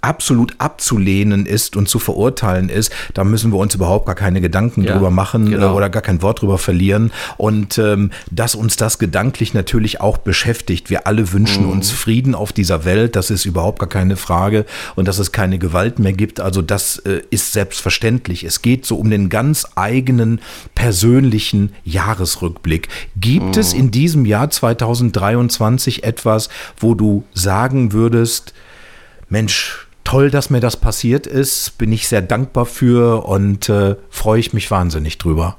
[0.01, 4.83] absolut abzulehnen ist und zu verurteilen ist, da müssen wir uns überhaupt gar keine Gedanken
[4.83, 5.75] ja, drüber machen äh, genau.
[5.75, 7.13] oder gar kein Wort drüber verlieren.
[7.37, 10.91] Und ähm, dass uns das gedanklich natürlich auch beschäftigt.
[10.91, 11.73] Wir alle wünschen mhm.
[11.73, 14.65] uns Frieden auf dieser Welt, das ist überhaupt gar keine Frage.
[14.97, 18.45] Und dass es keine Gewalt mehr gibt, also das äh, ist selbstverständlich.
[18.45, 20.41] Es geht so um den ganz eigenen
[20.75, 22.89] persönlichen Jahresrückblick.
[23.17, 23.61] Gibt mhm.
[23.61, 28.55] es in diesem Jahr 2023 etwas, wo du sagen würdest,
[29.29, 31.79] Mensch, toll, dass mir das passiert ist.
[31.79, 35.57] Bin ich sehr dankbar für und äh, freue ich mich wahnsinnig drüber.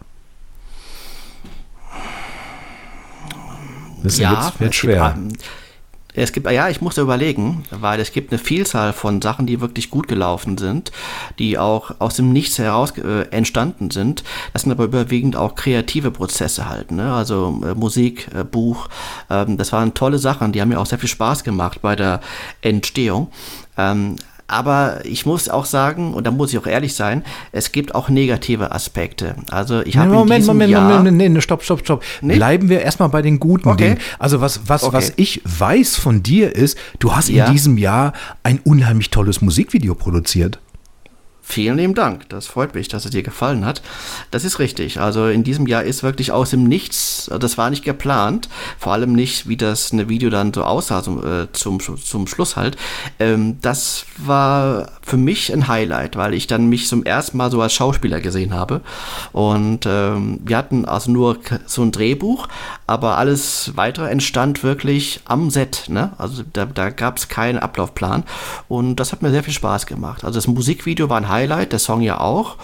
[4.04, 5.16] Das ja, jetzt wird schwer.
[5.18, 5.44] Gibt,
[6.14, 9.90] es gibt, ja, ich muss überlegen, weil es gibt eine Vielzahl von Sachen, die wirklich
[9.90, 10.92] gut gelaufen sind,
[11.40, 14.26] die auch aus dem Nichts heraus äh, entstanden sind.
[14.52, 17.14] Das sind aber überwiegend auch kreative Prozesse halt, ne?
[17.14, 18.90] Also äh, Musik, äh, Buch,
[19.30, 22.20] ähm, das waren tolle Sachen, die haben mir auch sehr viel Spaß gemacht bei der
[22.62, 23.32] Entstehung.
[23.78, 24.18] Ähm,
[24.52, 28.10] aber ich muss auch sagen, und da muss ich auch ehrlich sein, es gibt auch
[28.10, 29.36] negative Aspekte.
[29.50, 32.04] Also ich habe Moment, Moment, Jahr Moment, Moment, nee, stopp, stopp, stopp.
[32.22, 32.36] Nee?
[32.36, 33.84] Bleiben wir erstmal bei den guten okay.
[33.84, 33.98] Dingen.
[34.20, 34.96] Also was, was, okay.
[34.96, 37.46] was ich weiß von dir ist, du hast ja.
[37.46, 40.60] in diesem Jahr ein unheimlich tolles Musikvideo produziert.
[41.52, 42.30] Vielen lieben Dank.
[42.30, 43.82] Das freut mich, dass es dir gefallen hat.
[44.32, 45.02] Das ist richtig.
[45.02, 48.48] Also in diesem Jahr ist wirklich aus dem Nichts, das war nicht geplant,
[48.80, 52.56] vor allem nicht, wie das eine Video dann so aussah zum, äh, zum, zum Schluss
[52.56, 52.78] halt.
[53.20, 57.62] Ähm, das war für mich ein Highlight, weil ich dann mich zum ersten Mal so
[57.62, 58.80] als Schauspieler gesehen habe.
[59.34, 62.48] Und ähm, wir hatten also nur so ein Drehbuch,
[62.92, 65.86] aber alles weitere entstand wirklich am Set.
[65.88, 66.12] Ne?
[66.18, 68.24] Also da, da gab es keinen Ablaufplan.
[68.68, 70.24] Und das hat mir sehr viel Spaß gemacht.
[70.24, 71.42] Also das Musikvideo war ein Highlight.
[71.52, 72.58] Highlight, der Song ja auch.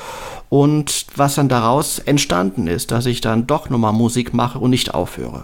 [0.50, 4.94] Und was dann daraus entstanden ist, dass ich dann doch nochmal Musik mache und nicht
[4.94, 5.44] aufhöre.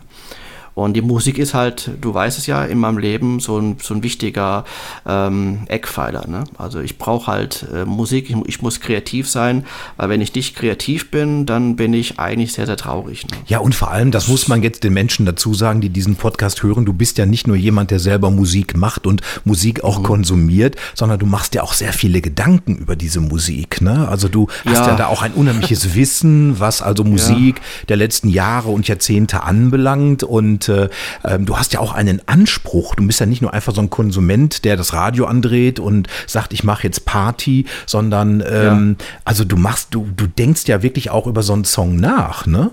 [0.76, 3.94] Und die Musik ist halt, du weißt es ja, in meinem Leben so ein, so
[3.94, 4.66] ein wichtiger
[5.06, 6.28] ähm, Eckpfeiler.
[6.28, 6.46] Ne?
[6.58, 9.66] Also ich brauche halt äh, Musik, ich, ich, muss kreativ sein,
[9.98, 13.28] weil wenn ich nicht kreativ bin, dann bin ich eigentlich sehr, sehr traurig.
[13.28, 13.38] Ne?
[13.46, 16.64] Ja, und vor allem, das muss man jetzt den Menschen dazu sagen, die diesen Podcast
[16.64, 20.04] hören, du bist ja nicht nur jemand, der selber Musik macht und Musik auch mhm.
[20.04, 23.82] konsumiert, sondern du machst ja auch sehr viele Gedanken über diese Musik.
[23.82, 24.08] Ne?
[24.08, 27.86] Also du hast ja, ja da auch ein unheimliches Wissen, was also Musik ja.
[27.90, 30.90] der letzten Jahre und Jahrzehnte anbelangt und äh,
[31.24, 32.96] ähm, du hast ja auch einen Anspruch.
[32.96, 36.54] Du bist ja nicht nur einfach so ein Konsument, der das Radio andreht und sagt,
[36.54, 39.06] ich mache jetzt Party, sondern ähm, ja.
[39.26, 42.72] also du machst, du, du denkst ja wirklich auch über so einen Song nach, ne?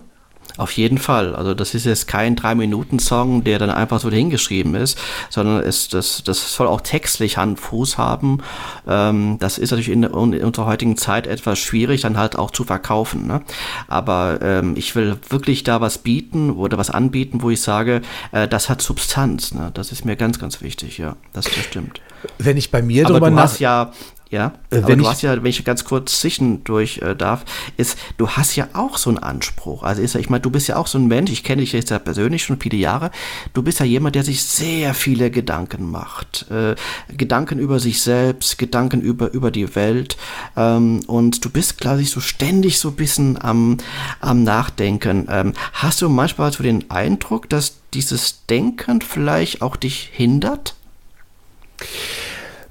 [0.60, 1.34] Auf jeden Fall.
[1.34, 4.98] Also das ist jetzt kein Drei-Minuten-Song, der dann einfach so hingeschrieben ist,
[5.30, 8.42] sondern es, das, das soll auch textlich Hand Fuß haben.
[8.86, 12.64] Ähm, das ist natürlich in, in, unserer heutigen Zeit etwas schwierig, dann halt auch zu
[12.64, 13.26] verkaufen.
[13.26, 13.40] Ne?
[13.88, 18.02] Aber ähm, ich will wirklich da was bieten oder was anbieten, wo ich sage,
[18.32, 19.54] äh, das hat Substanz.
[19.54, 19.70] Ne?
[19.72, 21.16] Das ist mir ganz, ganz wichtig, ja.
[21.32, 22.02] Das, das stimmt.
[22.36, 23.58] Wenn ich bei mir Aber drüber nach...
[23.60, 23.92] ja
[24.30, 27.44] ja, äh, aber du hast ja, wenn ich ganz kurz zwischendurch äh, darf,
[27.76, 29.82] ist, du hast ja auch so einen Anspruch.
[29.82, 31.72] Also ist ja, ich meine, du bist ja auch so ein Mensch, ich kenne dich
[31.72, 33.10] jetzt ja persönlich schon viele Jahre,
[33.54, 36.48] du bist ja jemand, der sich sehr viele Gedanken macht.
[36.48, 36.76] Äh,
[37.08, 40.16] Gedanken über sich selbst, Gedanken über, über die Welt.
[40.56, 43.78] Ähm, und du bist, glaube ich, so ständig so ein bisschen am,
[44.20, 45.26] am Nachdenken.
[45.28, 50.76] Ähm, hast du manchmal so den Eindruck, dass dieses Denken vielleicht auch dich hindert?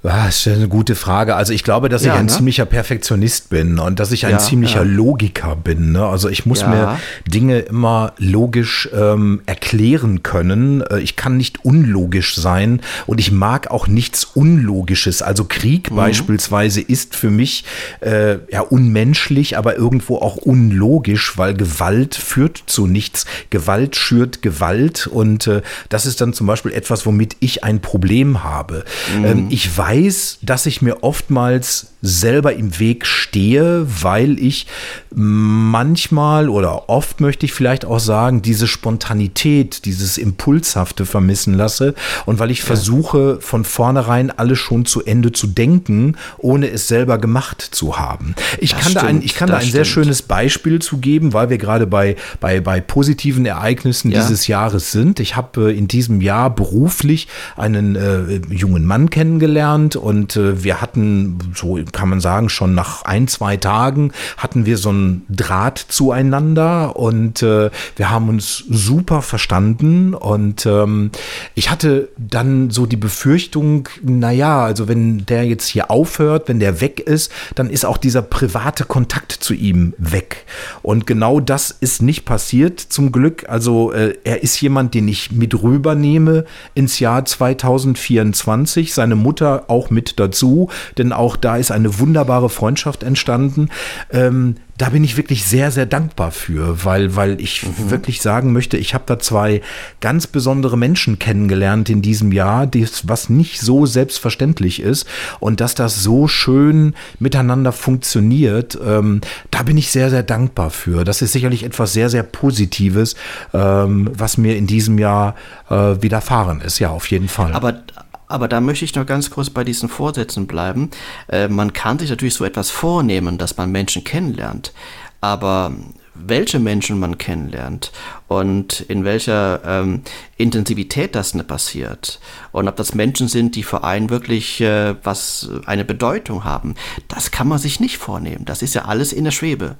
[0.03, 1.35] Ah, das ist eine gute Frage.
[1.35, 2.31] Also ich glaube, dass ja, ich ein ne?
[2.31, 4.91] ziemlicher Perfektionist bin und dass ich ein ja, ziemlicher ja.
[4.91, 5.91] Logiker bin.
[5.91, 6.05] Ne?
[6.05, 6.97] Also ich muss mir
[7.27, 10.81] Dinge immer logisch ähm, erklären können.
[10.81, 15.21] Äh, ich kann nicht unlogisch sein und ich mag auch nichts Unlogisches.
[15.21, 15.97] Also Krieg mhm.
[15.97, 17.65] beispielsweise ist für mich
[17.99, 23.25] äh, ja unmenschlich, aber irgendwo auch unlogisch, weil Gewalt führt zu nichts.
[23.49, 28.45] Gewalt schürt Gewalt und äh, das ist dann zum Beispiel etwas, womit ich ein Problem
[28.45, 28.85] habe.
[29.17, 29.25] Mhm.
[29.25, 34.67] Ähm, ich weiß weiß, dass ich mir oftmals selber im Weg stehe, weil ich
[35.13, 41.95] manchmal oder oft möchte ich vielleicht auch sagen, diese Spontanität, dieses Impulshafte vermissen lasse
[42.25, 42.65] und weil ich ja.
[42.65, 48.35] versuche, von vornherein alles schon zu Ende zu denken, ohne es selber gemacht zu haben.
[48.59, 49.73] Ich das kann stimmt, da ein, ich kann da ein stimmt.
[49.73, 54.21] sehr schönes Beispiel zu geben, weil wir gerade bei, bei, bei positiven Ereignissen ja.
[54.21, 55.19] dieses Jahres sind.
[55.19, 57.27] Ich habe äh, in diesem Jahr beruflich
[57.57, 63.03] einen äh, jungen Mann kennengelernt und äh, wir hatten so kann man sagen, schon nach
[63.03, 69.21] ein, zwei Tagen hatten wir so einen Draht zueinander und äh, wir haben uns super
[69.21, 71.11] verstanden und ähm,
[71.55, 76.81] ich hatte dann so die Befürchtung, naja, also wenn der jetzt hier aufhört, wenn der
[76.81, 80.45] weg ist, dann ist auch dieser private Kontakt zu ihm weg.
[80.81, 83.47] Und genau das ist nicht passiert, zum Glück.
[83.49, 89.89] Also äh, er ist jemand, den ich mit rübernehme ins Jahr 2024, seine Mutter auch
[89.89, 93.69] mit dazu, denn auch da ist eine wunderbare Freundschaft entstanden.
[94.11, 97.91] Ähm, da bin ich wirklich sehr, sehr dankbar für, weil, weil ich mhm.
[97.91, 99.61] wirklich sagen möchte, ich habe da zwei
[99.99, 105.05] ganz besondere Menschen kennengelernt in diesem Jahr, dies, was nicht so selbstverständlich ist
[105.41, 109.19] und dass das so schön miteinander funktioniert, ähm,
[109.51, 111.03] da bin ich sehr, sehr dankbar für.
[111.03, 113.15] Das ist sicherlich etwas sehr, sehr Positives,
[113.53, 115.35] ähm, was mir in diesem Jahr
[115.69, 117.51] äh, widerfahren ist, ja, auf jeden Fall.
[117.51, 117.81] Aber
[118.29, 120.91] aber da möchte ich noch ganz kurz bei diesen Vorsätzen bleiben.
[121.27, 124.71] Äh, man kann sich natürlich so etwas vornehmen, dass man Menschen kennenlernt.
[125.19, 125.73] Aber
[126.13, 127.91] welche Menschen man kennenlernt
[128.27, 130.01] und in welcher ähm,
[130.37, 132.19] Intensivität das ne passiert
[132.51, 136.75] und ob das Menschen sind, die für einen wirklich äh, was eine Bedeutung haben,
[137.07, 138.45] das kann man sich nicht vornehmen.
[138.45, 139.75] Das ist ja alles in der Schwebe.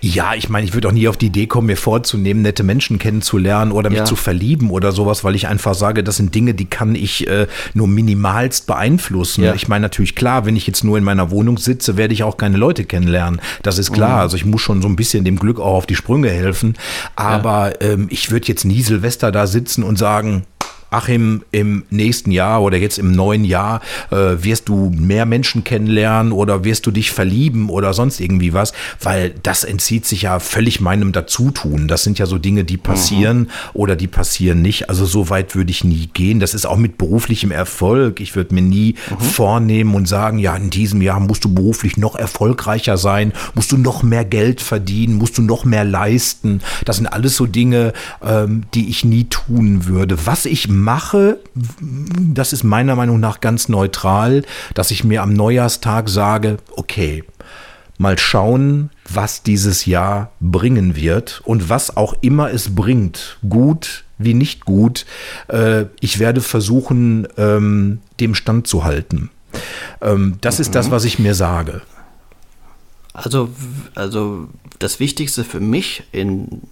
[0.00, 2.98] Ja, ich meine, ich würde auch nie auf die Idee kommen, mir vorzunehmen, nette Menschen
[2.98, 4.04] kennenzulernen oder mich ja.
[4.04, 7.46] zu verlieben oder sowas, weil ich einfach sage, das sind Dinge, die kann ich äh,
[7.74, 9.44] nur minimalst beeinflussen.
[9.44, 9.54] Ja.
[9.54, 12.36] Ich meine natürlich klar, wenn ich jetzt nur in meiner Wohnung sitze, werde ich auch
[12.36, 13.40] keine Leute kennenlernen.
[13.62, 14.16] Das ist klar.
[14.16, 14.20] Mhm.
[14.20, 16.74] Also ich muss schon so ein bisschen dem Glück auch auf die Sprünge helfen.
[17.16, 17.92] Aber ja.
[17.92, 20.44] ähm, ich würde jetzt nie Silvester da sitzen und sagen,
[20.90, 23.80] Achim, im nächsten Jahr oder jetzt im neuen Jahr
[24.10, 28.72] äh, wirst du mehr Menschen kennenlernen oder wirst du dich verlieben oder sonst irgendwie was,
[29.00, 31.86] weil das entzieht sich ja völlig meinem Dazutun.
[31.86, 33.48] Das sind ja so Dinge, die passieren mhm.
[33.74, 34.88] oder die passieren nicht.
[34.88, 36.40] Also so weit würde ich nie gehen.
[36.40, 38.20] Das ist auch mit beruflichem Erfolg.
[38.20, 39.24] Ich würde mir nie mhm.
[39.24, 43.76] vornehmen und sagen, ja, in diesem Jahr musst du beruflich noch erfolgreicher sein, musst du
[43.76, 46.60] noch mehr Geld verdienen, musst du noch mehr leisten.
[46.84, 50.26] Das sind alles so Dinge, ähm, die ich nie tun würde.
[50.26, 50.79] Was ich mache,
[52.34, 54.42] das ist meiner Meinung nach ganz neutral,
[54.74, 57.24] dass ich mir am Neujahrstag sage, okay,
[57.98, 64.34] mal schauen, was dieses Jahr bringen wird und was auch immer es bringt, gut wie
[64.34, 65.06] nicht gut.
[65.48, 69.30] Äh, ich werde versuchen, ähm, dem Stand zu halten.
[70.00, 70.90] Ähm, das ist das, mhm.
[70.92, 71.82] was ich mir sage.
[73.22, 73.50] Also,
[73.94, 74.48] also
[74.78, 76.62] das Wichtigste für mich in,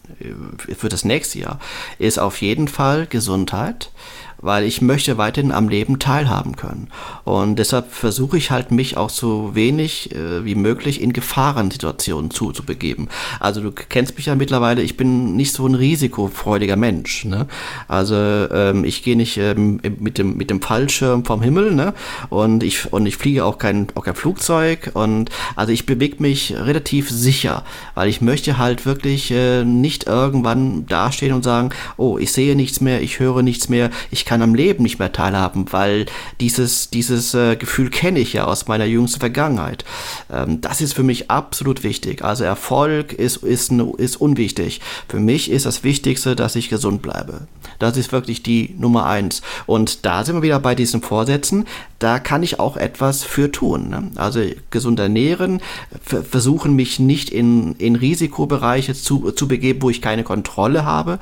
[0.56, 1.60] für das nächste Jahr
[1.98, 3.92] ist auf jeden Fall Gesundheit
[4.40, 6.88] weil ich möchte weiterhin am Leben teilhaben können.
[7.24, 13.08] Und deshalb versuche ich halt mich auch so wenig äh, wie möglich in Gefahrensituationen zuzubegeben.
[13.40, 17.24] Also du kennst mich ja mittlerweile, ich bin nicht so ein risikofreudiger Mensch.
[17.24, 17.46] Ne?
[17.88, 21.94] Also ähm, ich gehe nicht ähm, mit, dem, mit dem Fallschirm vom Himmel ne?
[22.30, 24.92] und, ich, und ich fliege auch kein, auch kein Flugzeug.
[24.94, 27.64] Und also ich bewege mich relativ sicher,
[27.94, 32.80] weil ich möchte halt wirklich äh, nicht irgendwann dastehen und sagen, oh, ich sehe nichts
[32.80, 36.04] mehr, ich höre nichts mehr, ich kann am Leben nicht mehr teilhaben, weil
[36.38, 39.86] dieses, dieses äh, Gefühl kenne ich ja aus meiner jüngsten Vergangenheit.
[40.30, 42.22] Ähm, das ist für mich absolut wichtig.
[42.22, 44.82] Also Erfolg ist, ist, ist unwichtig.
[45.08, 47.46] Für mich ist das Wichtigste, dass ich gesund bleibe.
[47.78, 49.40] Das ist wirklich die Nummer eins.
[49.64, 51.64] Und da sind wir wieder bei diesen Vorsätzen.
[51.98, 53.88] Da kann ich auch etwas für tun.
[53.88, 54.10] Ne?
[54.16, 54.40] Also
[54.70, 55.60] gesund ernähren,
[56.02, 61.18] versuchen mich nicht in, in Risikobereiche zu, zu begeben, wo ich keine Kontrolle habe.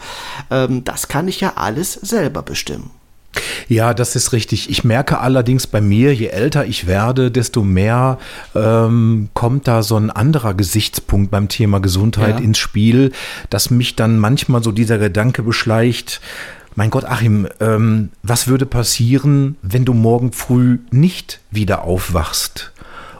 [0.50, 2.90] Ähm, das kann ich ja alles selber bestimmen.
[3.68, 4.70] Ja, das ist richtig.
[4.70, 8.18] Ich merke allerdings bei mir, je älter ich werde, desto mehr
[8.54, 12.44] ähm, kommt da so ein anderer Gesichtspunkt beim Thema Gesundheit ja.
[12.44, 13.12] ins Spiel,
[13.50, 16.20] dass mich dann manchmal so dieser Gedanke beschleicht,
[16.76, 22.72] mein Gott, Achim, ähm, was würde passieren, wenn du morgen früh nicht wieder aufwachst?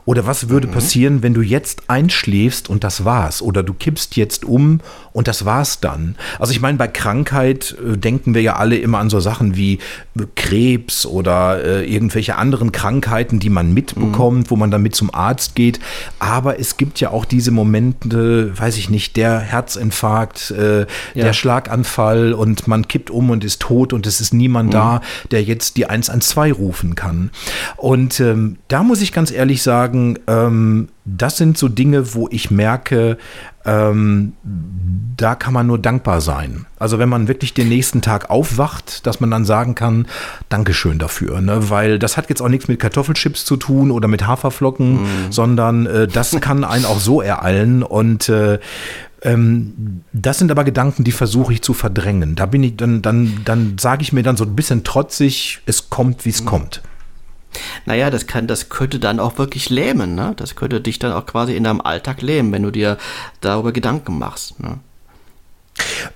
[0.07, 0.73] Oder was würde mhm.
[0.73, 3.43] passieren, wenn du jetzt einschläfst und das war's?
[3.43, 4.81] Oder du kippst jetzt um
[5.13, 6.15] und das war's dann?
[6.39, 9.75] Also ich meine, bei Krankheit äh, denken wir ja alle immer an so Sachen wie
[9.75, 14.51] äh, Krebs oder äh, irgendwelche anderen Krankheiten, die man mitbekommt, mhm.
[14.51, 15.81] wo man dann mit zum Arzt geht.
[16.21, 20.87] Aber es gibt ja auch diese Momente, weiß ich nicht, der Herzinfarkt, äh, ja.
[21.15, 24.73] der Schlaganfall und man kippt um und ist tot und es ist niemand mhm.
[24.73, 25.01] da,
[25.33, 27.31] der jetzt die 112 rufen kann.
[27.77, 32.29] Und ähm, da muss ich ganz ehrlich sagen, sagen, ähm, das sind so Dinge, wo
[32.31, 33.17] ich merke,
[33.65, 34.35] ähm,
[35.17, 36.67] da kann man nur dankbar sein.
[36.79, 40.07] Also wenn man wirklich den nächsten Tag aufwacht, dass man dann sagen kann,
[40.49, 41.71] Dankeschön dafür, ne?
[41.71, 45.07] weil das hat jetzt auch nichts mit Kartoffelchips zu tun oder mit Haferflocken, mm.
[45.31, 48.59] sondern äh, das kann einen auch so ereilen und äh,
[49.23, 52.35] ähm, das sind aber Gedanken, die versuche ich zu verdrängen.
[52.35, 55.89] Da bin ich, dann, dann, dann sage ich mir dann so ein bisschen trotzig, es
[55.89, 56.47] kommt, wie es mm.
[56.47, 56.83] kommt.
[57.85, 60.35] Naja, das kann, das könnte dann auch wirklich lähmen, ne?
[60.37, 62.99] Das könnte dich dann auch quasi in deinem Alltag lähmen, wenn du dir
[63.41, 64.61] darüber Gedanken machst.
[64.61, 64.81] Ne?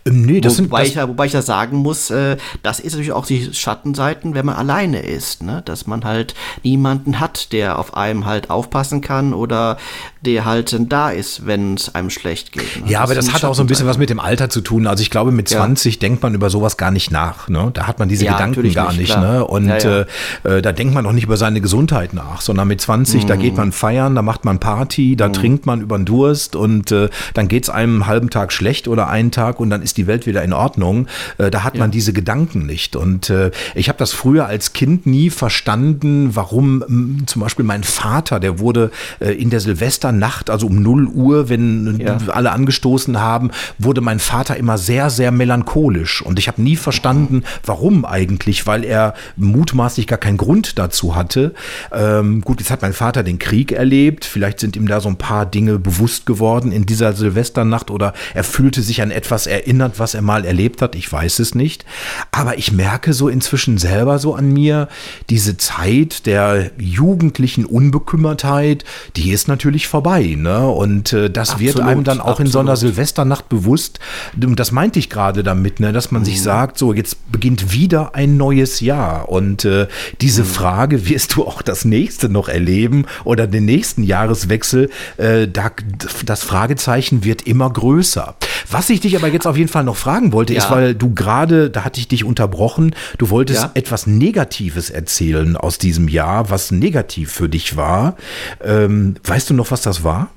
[0.05, 2.93] Ähm, nee, das wobei, sind, das ich wobei ich ja sagen muss, äh, das ist
[2.93, 5.63] natürlich auch die Schattenseiten, wenn man alleine ist, ne?
[5.65, 9.77] dass man halt niemanden hat, der auf einem halt aufpassen kann oder
[10.23, 12.85] der halt da ist, wenn es einem schlecht geht.
[12.85, 12.91] Ne?
[12.91, 14.87] Ja, das aber das hat auch so ein bisschen was mit dem Alter zu tun.
[14.87, 16.01] Also ich glaube, mit 20 ja.
[16.01, 17.49] denkt man über sowas gar nicht nach.
[17.49, 17.71] Ne?
[17.73, 19.17] Da hat man diese ja, Gedanken gar nicht.
[19.17, 19.45] ne?
[19.47, 20.07] Und ja, äh,
[20.45, 23.27] äh, da denkt man auch nicht über seine Gesundheit nach, sondern mit 20, mm.
[23.27, 23.59] da geht mhm.
[23.59, 25.33] man feiern, da macht man Party, da mm.
[25.33, 28.89] trinkt man über den Durst und äh, dann geht es einem einen halben Tag schlecht
[28.89, 31.07] oder einen Tag und dann ist die Welt wieder in Ordnung.
[31.39, 32.95] Äh, da hat man diese Gedanken nicht.
[32.95, 38.39] Und äh, ich habe das früher als Kind nie verstanden, warum zum Beispiel mein Vater,
[38.39, 42.19] der wurde äh, in der Silvester Nacht, also um 0 Uhr, wenn ja.
[42.29, 46.23] alle angestoßen haben, wurde mein Vater immer sehr, sehr melancholisch.
[46.23, 51.55] Und ich habe nie verstanden, warum eigentlich, weil er mutmaßlich gar keinen Grund dazu hatte.
[51.93, 54.25] Ähm, gut, jetzt hat mein Vater den Krieg erlebt.
[54.25, 58.45] Vielleicht sind ihm da so ein paar Dinge bewusst geworden in dieser Silvesternacht oder er
[58.45, 60.95] fühlte sich an etwas erinnert, was er mal erlebt hat.
[60.95, 61.85] Ich weiß es nicht.
[62.33, 64.89] Aber ich merke so inzwischen selber so an mir,
[65.29, 68.85] diese Zeit der jugendlichen Unbekümmertheit,
[69.17, 70.35] die ist natürlich vorbei vorbei.
[70.37, 70.67] Ne?
[70.67, 72.49] Und äh, das absolut, wird einem dann auch absolut.
[72.49, 74.01] in so einer Silvesternacht bewusst.
[74.41, 75.93] Und das meinte ich gerade damit, ne?
[75.93, 76.27] dass man mhm.
[76.27, 79.29] sich sagt, so jetzt beginnt wieder ein neues Jahr.
[79.29, 79.89] Und äh,
[80.21, 80.47] diese mhm.
[80.47, 85.71] Frage, wirst du auch das nächste noch erleben oder den nächsten Jahreswechsel, äh, da,
[86.25, 88.37] das Fragezeichen wird immer größer.
[88.71, 90.61] Was ich dich aber jetzt auf jeden Fall noch fragen wollte, ja.
[90.61, 93.71] ist, weil du gerade, da hatte ich dich unterbrochen, du wolltest ja.
[93.75, 98.17] etwas Negatives erzählen aus diesem Jahr, was negativ für dich war.
[98.65, 100.31] Ähm, weißt du noch, was das das war?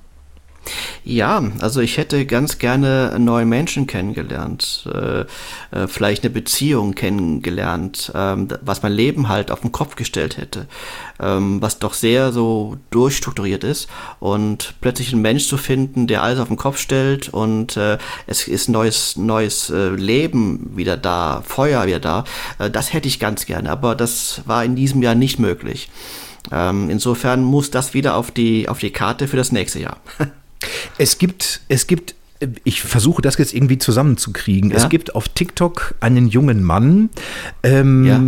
[1.04, 5.22] Ja, also ich hätte ganz gerne neue Menschen kennengelernt, äh,
[5.72, 10.68] äh, vielleicht eine Beziehung kennengelernt, ähm, was mein Leben halt auf den Kopf gestellt hätte,
[11.20, 13.90] ähm, was doch sehr so durchstrukturiert ist
[14.20, 17.98] und plötzlich einen Mensch zu finden, der alles auf den Kopf stellt und äh,
[18.28, 22.24] es ist neues neues äh, Leben wieder da, Feuer wieder da,
[22.60, 25.90] äh, das hätte ich ganz gerne, aber das war in diesem Jahr nicht möglich.
[26.52, 29.98] Ähm, insofern muss das wieder auf die, auf die Karte für das nächste Jahr.
[30.98, 32.16] es gibt, es gibt
[32.64, 34.72] ich versuche das jetzt irgendwie zusammenzukriegen.
[34.72, 34.78] Ja?
[34.78, 37.10] Es gibt auf TikTok einen jungen Mann,
[37.64, 38.22] ähm, ja.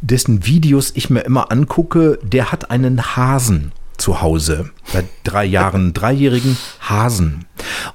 [0.00, 4.70] dessen Videos ich mir immer angucke, der hat einen Hasen zu Hause.
[4.84, 7.44] Seit drei Jahren, dreijährigen Hasen.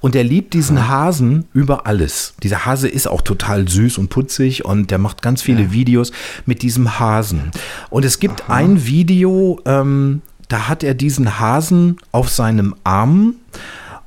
[0.02, 2.36] Und er liebt diesen Hasen über alles.
[2.44, 5.72] Dieser Hase ist auch total süß und putzig und der macht ganz viele ja.
[5.72, 6.12] Videos
[6.46, 7.52] mit diesem Hasen.
[7.90, 8.54] Und es gibt Aha.
[8.54, 13.36] ein Video, ähm, da hat er diesen Hasen auf seinem Arm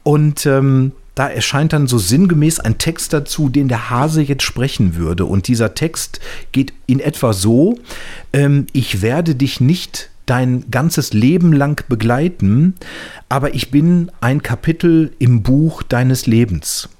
[0.03, 4.97] und ähm, da erscheint dann so sinngemäß ein Text dazu, den der Hase jetzt sprechen
[4.97, 5.25] würde.
[5.25, 6.21] Und dieser Text
[6.53, 7.79] geht in etwa so,
[8.35, 12.75] ähm, ich werde dich nicht dein ganzes Leben lang begleiten,
[13.31, 16.91] aber ich bin ein Kapitel im Buch deines Lebens.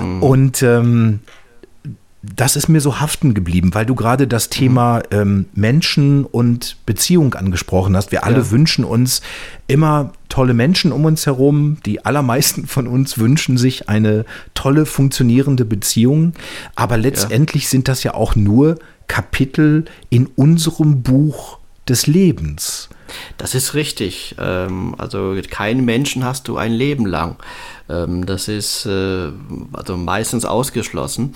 [0.00, 0.22] Mhm.
[0.22, 1.20] Und ähm,
[2.36, 7.34] das ist mir so haften geblieben, weil du gerade das Thema ähm, Menschen und Beziehung
[7.34, 8.12] angesprochen hast.
[8.12, 8.50] Wir alle ja.
[8.50, 9.20] wünschen uns
[9.66, 11.78] immer tolle Menschen um uns herum.
[11.84, 16.34] Die allermeisten von uns wünschen sich eine tolle, funktionierende Beziehung.
[16.76, 17.70] Aber letztendlich ja.
[17.70, 21.58] sind das ja auch nur Kapitel in unserem Buch
[21.88, 22.88] des Lebens.
[23.36, 24.36] Das ist richtig.
[24.38, 27.36] Ähm, also keinen Menschen hast du ein Leben lang.
[27.88, 29.30] Ähm, das ist äh,
[29.72, 31.34] also meistens ausgeschlossen.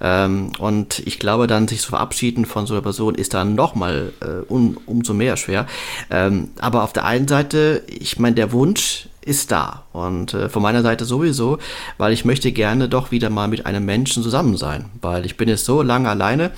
[0.00, 4.12] Ähm, und ich glaube, dann sich zu verabschieden von so einer Person ist dann nochmal
[4.20, 5.66] äh, um, umso mehr schwer.
[6.08, 9.82] aber auf der einen Seite, ich meine, der Wunsch ist da.
[9.92, 11.58] Und äh, von meiner Seite sowieso,
[11.98, 14.86] weil ich möchte gerne doch wieder mal mit einem Menschen zusammen sein.
[15.02, 16.52] Weil ich bin jetzt so lange alleine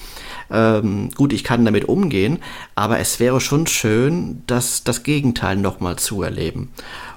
[0.51, 2.39] ähm, gut, ich kann damit umgehen,
[2.75, 6.71] aber es wäre schon schön, das, das Gegenteil nochmal zu erleben.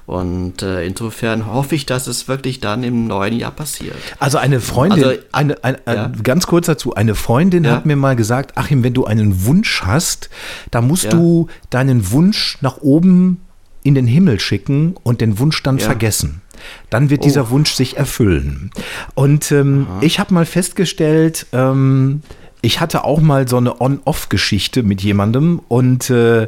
[0.06, 3.96] Und äh, insofern hoffe ich, dass es wirklich dann im neuen Jahr passiert.
[4.20, 6.12] Also eine Freundin, also, eine, eine, ja.
[6.24, 7.72] ganz kurz dazu, eine Freundin ja.
[7.72, 10.30] hat mir mal gesagt, Achim, wenn du einen Wunsch hast,
[10.70, 11.12] da musst ja.
[11.12, 13.40] du deinen Wunsch nach oben
[13.84, 16.42] in den Himmel schicken und den Wunsch dann vergessen.
[16.90, 17.24] Dann wird oh.
[17.24, 18.72] dieser Wunsch sich erfüllen.
[19.14, 22.22] Und ähm, ich habe mal festgestellt, ähm,
[22.62, 26.48] ich hatte auch mal so eine On-Off-Geschichte mit jemandem und äh,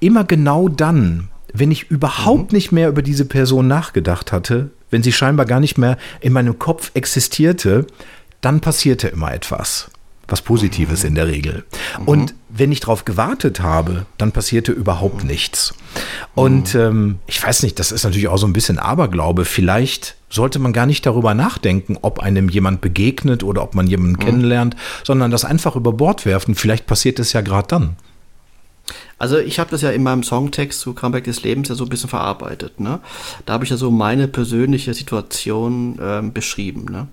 [0.00, 2.56] immer genau dann, wenn ich überhaupt mhm.
[2.56, 6.58] nicht mehr über diese Person nachgedacht hatte, wenn sie scheinbar gar nicht mehr in meinem
[6.58, 7.86] Kopf existierte,
[8.40, 9.90] dann passierte immer etwas
[10.28, 11.64] was Positives in der Regel.
[12.00, 12.08] Mhm.
[12.08, 15.74] Und wenn ich darauf gewartet habe, dann passierte überhaupt nichts.
[16.34, 16.80] Und mhm.
[16.80, 19.44] ähm, ich weiß nicht, das ist natürlich auch so ein bisschen Aberglaube.
[19.44, 24.14] Vielleicht sollte man gar nicht darüber nachdenken, ob einem jemand begegnet oder ob man jemanden
[24.14, 24.24] mhm.
[24.24, 26.54] kennenlernt, sondern das einfach über Bord werfen.
[26.54, 27.96] Vielleicht passiert es ja gerade dann.
[29.18, 31.88] Also ich habe das ja in meinem Songtext zu Comeback des Lebens ja so ein
[31.88, 32.80] bisschen verarbeitet.
[32.80, 32.98] Ne?
[33.46, 36.86] Da habe ich ja so meine persönliche Situation ähm, beschrieben.
[36.90, 37.06] Ne?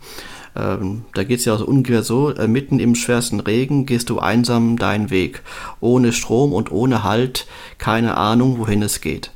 [0.55, 4.19] Ähm, da geht es ja also ungefähr so, äh, mitten im schwersten Regen gehst du
[4.19, 5.41] einsam deinen Weg,
[5.79, 7.47] ohne Strom und ohne Halt,
[7.77, 9.31] keine Ahnung, wohin es geht.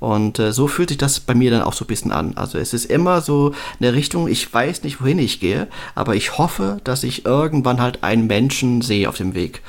[0.00, 2.36] Und äh, so fühlt sich das bei mir dann auch so ein bisschen an.
[2.36, 6.38] Also es ist immer so eine Richtung, ich weiß nicht, wohin ich gehe, aber ich
[6.38, 9.62] hoffe, dass ich irgendwann halt einen Menschen sehe auf dem Weg.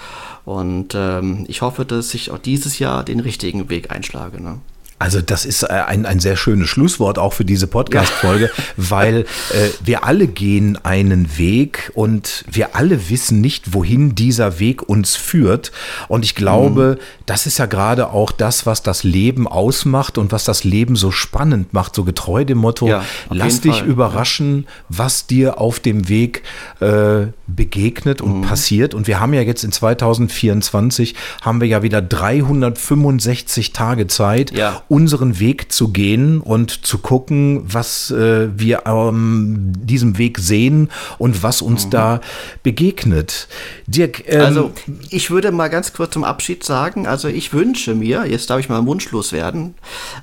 [0.45, 4.41] Und ähm, ich hoffe, dass ich auch dieses Jahr den richtigen Weg einschlage.
[4.41, 4.60] Ne?
[5.00, 8.64] Also das ist äh, ein, ein sehr schönes Schlusswort auch für diese Podcast-Folge, ja.
[8.76, 14.89] weil äh, wir alle gehen einen Weg und wir alle wissen nicht, wohin dieser Weg
[14.89, 15.72] uns führt.
[16.10, 17.04] Und ich glaube, mhm.
[17.26, 21.12] das ist ja gerade auch das, was das Leben ausmacht und was das Leben so
[21.12, 23.88] spannend macht, so getreu dem Motto, ja, lass dich Fall.
[23.88, 26.43] überraschen, was dir auf dem Weg
[26.82, 28.41] äh, begegnet und mhm.
[28.41, 28.93] passiert.
[28.93, 34.82] Und wir haben ja jetzt in 2024, haben wir ja wieder 365 Tage Zeit, ja
[34.90, 41.44] unseren Weg zu gehen und zu gucken, was äh, wir ähm, diesem Weg sehen und
[41.44, 41.92] was uns mhm.
[41.92, 42.20] da
[42.64, 43.48] begegnet.
[43.86, 44.72] Dirk, ähm, also
[45.10, 48.68] ich würde mal ganz kurz zum Abschied sagen, also ich wünsche mir, jetzt darf ich
[48.68, 49.76] mal wunschlos werden,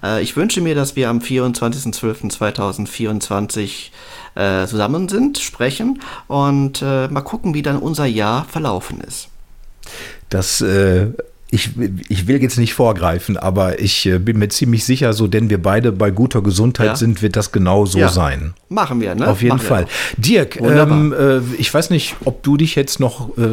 [0.03, 3.91] äh, ich wünsche mir, dass wir am 24.12.2024
[4.35, 9.29] äh, zusammen sind, sprechen und äh, mal gucken, wie dann unser Jahr verlaufen ist.
[10.29, 11.13] Das äh,
[11.49, 11.71] ich,
[12.09, 15.63] ich will jetzt nicht vorgreifen, aber ich äh, bin mir ziemlich sicher, so denn wir
[15.63, 16.97] beide bei guter Gesundheit ja.
[16.97, 18.09] sind, wird das genau so ja.
[18.09, 18.55] sein.
[18.69, 19.29] Machen wir, ne?
[19.29, 19.87] Auf jeden Machen Fall.
[20.17, 23.47] Dirk, ähm, äh, ich weiß nicht, ob du dich jetzt noch äh,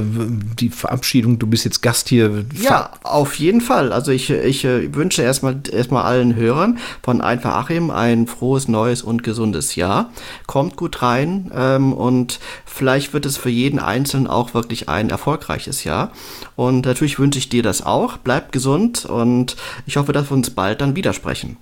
[0.59, 2.45] die Verabschiedung, du bist jetzt Gast hier.
[2.59, 3.93] Ja, auf jeden Fall.
[3.93, 9.03] Also ich, ich äh, wünsche erstmal erstmal allen Hörern von Einfach Achim ein frohes, neues
[9.03, 10.11] und gesundes Jahr.
[10.47, 15.83] Kommt gut rein ähm, und vielleicht wird es für jeden Einzelnen auch wirklich ein erfolgreiches
[15.83, 16.11] Jahr.
[16.55, 18.17] Und natürlich wünsche ich dir das auch.
[18.17, 19.55] Bleib gesund und
[19.85, 21.57] ich hoffe, dass wir uns bald dann widersprechen.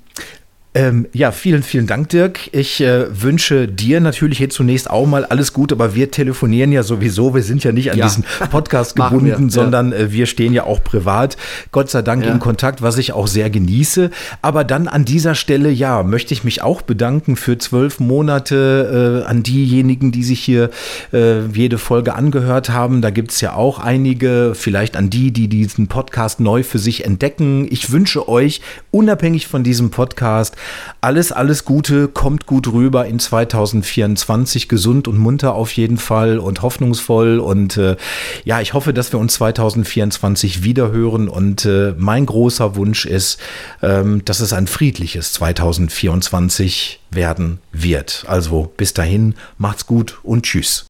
[0.74, 2.50] Ähm, ja, vielen, vielen Dank, Dirk.
[2.54, 6.82] Ich äh, wünsche dir natürlich jetzt zunächst auch mal alles Gute, aber wir telefonieren ja
[6.82, 7.36] sowieso.
[7.36, 8.06] Wir sind ja nicht an ja.
[8.06, 9.50] diesen Podcast gebunden, wir.
[9.50, 11.36] sondern äh, wir stehen ja auch privat,
[11.74, 12.32] Gott sei Dank ja.
[12.32, 14.12] in Kontakt, was ich auch sehr genieße.
[14.42, 19.30] Aber dann an dieser Stelle, ja, möchte ich mich auch bedanken für zwölf Monate äh,
[19.30, 20.70] an diejenigen, die sich hier
[21.12, 23.02] äh, jede Folge angehört haben.
[23.02, 27.04] Da gibt es ja auch einige, vielleicht an die, die diesen Podcast neu für sich
[27.04, 27.68] entdecken.
[27.70, 28.62] Ich wünsche euch,
[28.92, 30.56] unabhängig von diesem Podcast,
[31.02, 36.62] alles, alles Gute, kommt gut rüber in 2024, gesund und munter auf jeden Fall und
[36.62, 37.40] hoffnungsvoll.
[37.40, 37.96] Und äh,
[38.44, 41.28] ja, ich hoffe, dass wir uns 2024 wiederhören.
[41.28, 43.40] Und äh, mein großer Wunsch ist,
[43.82, 48.26] ähm, dass es ein friedliches 2024 werden wird.
[48.28, 50.86] Also bis dahin, macht's gut und tschüss.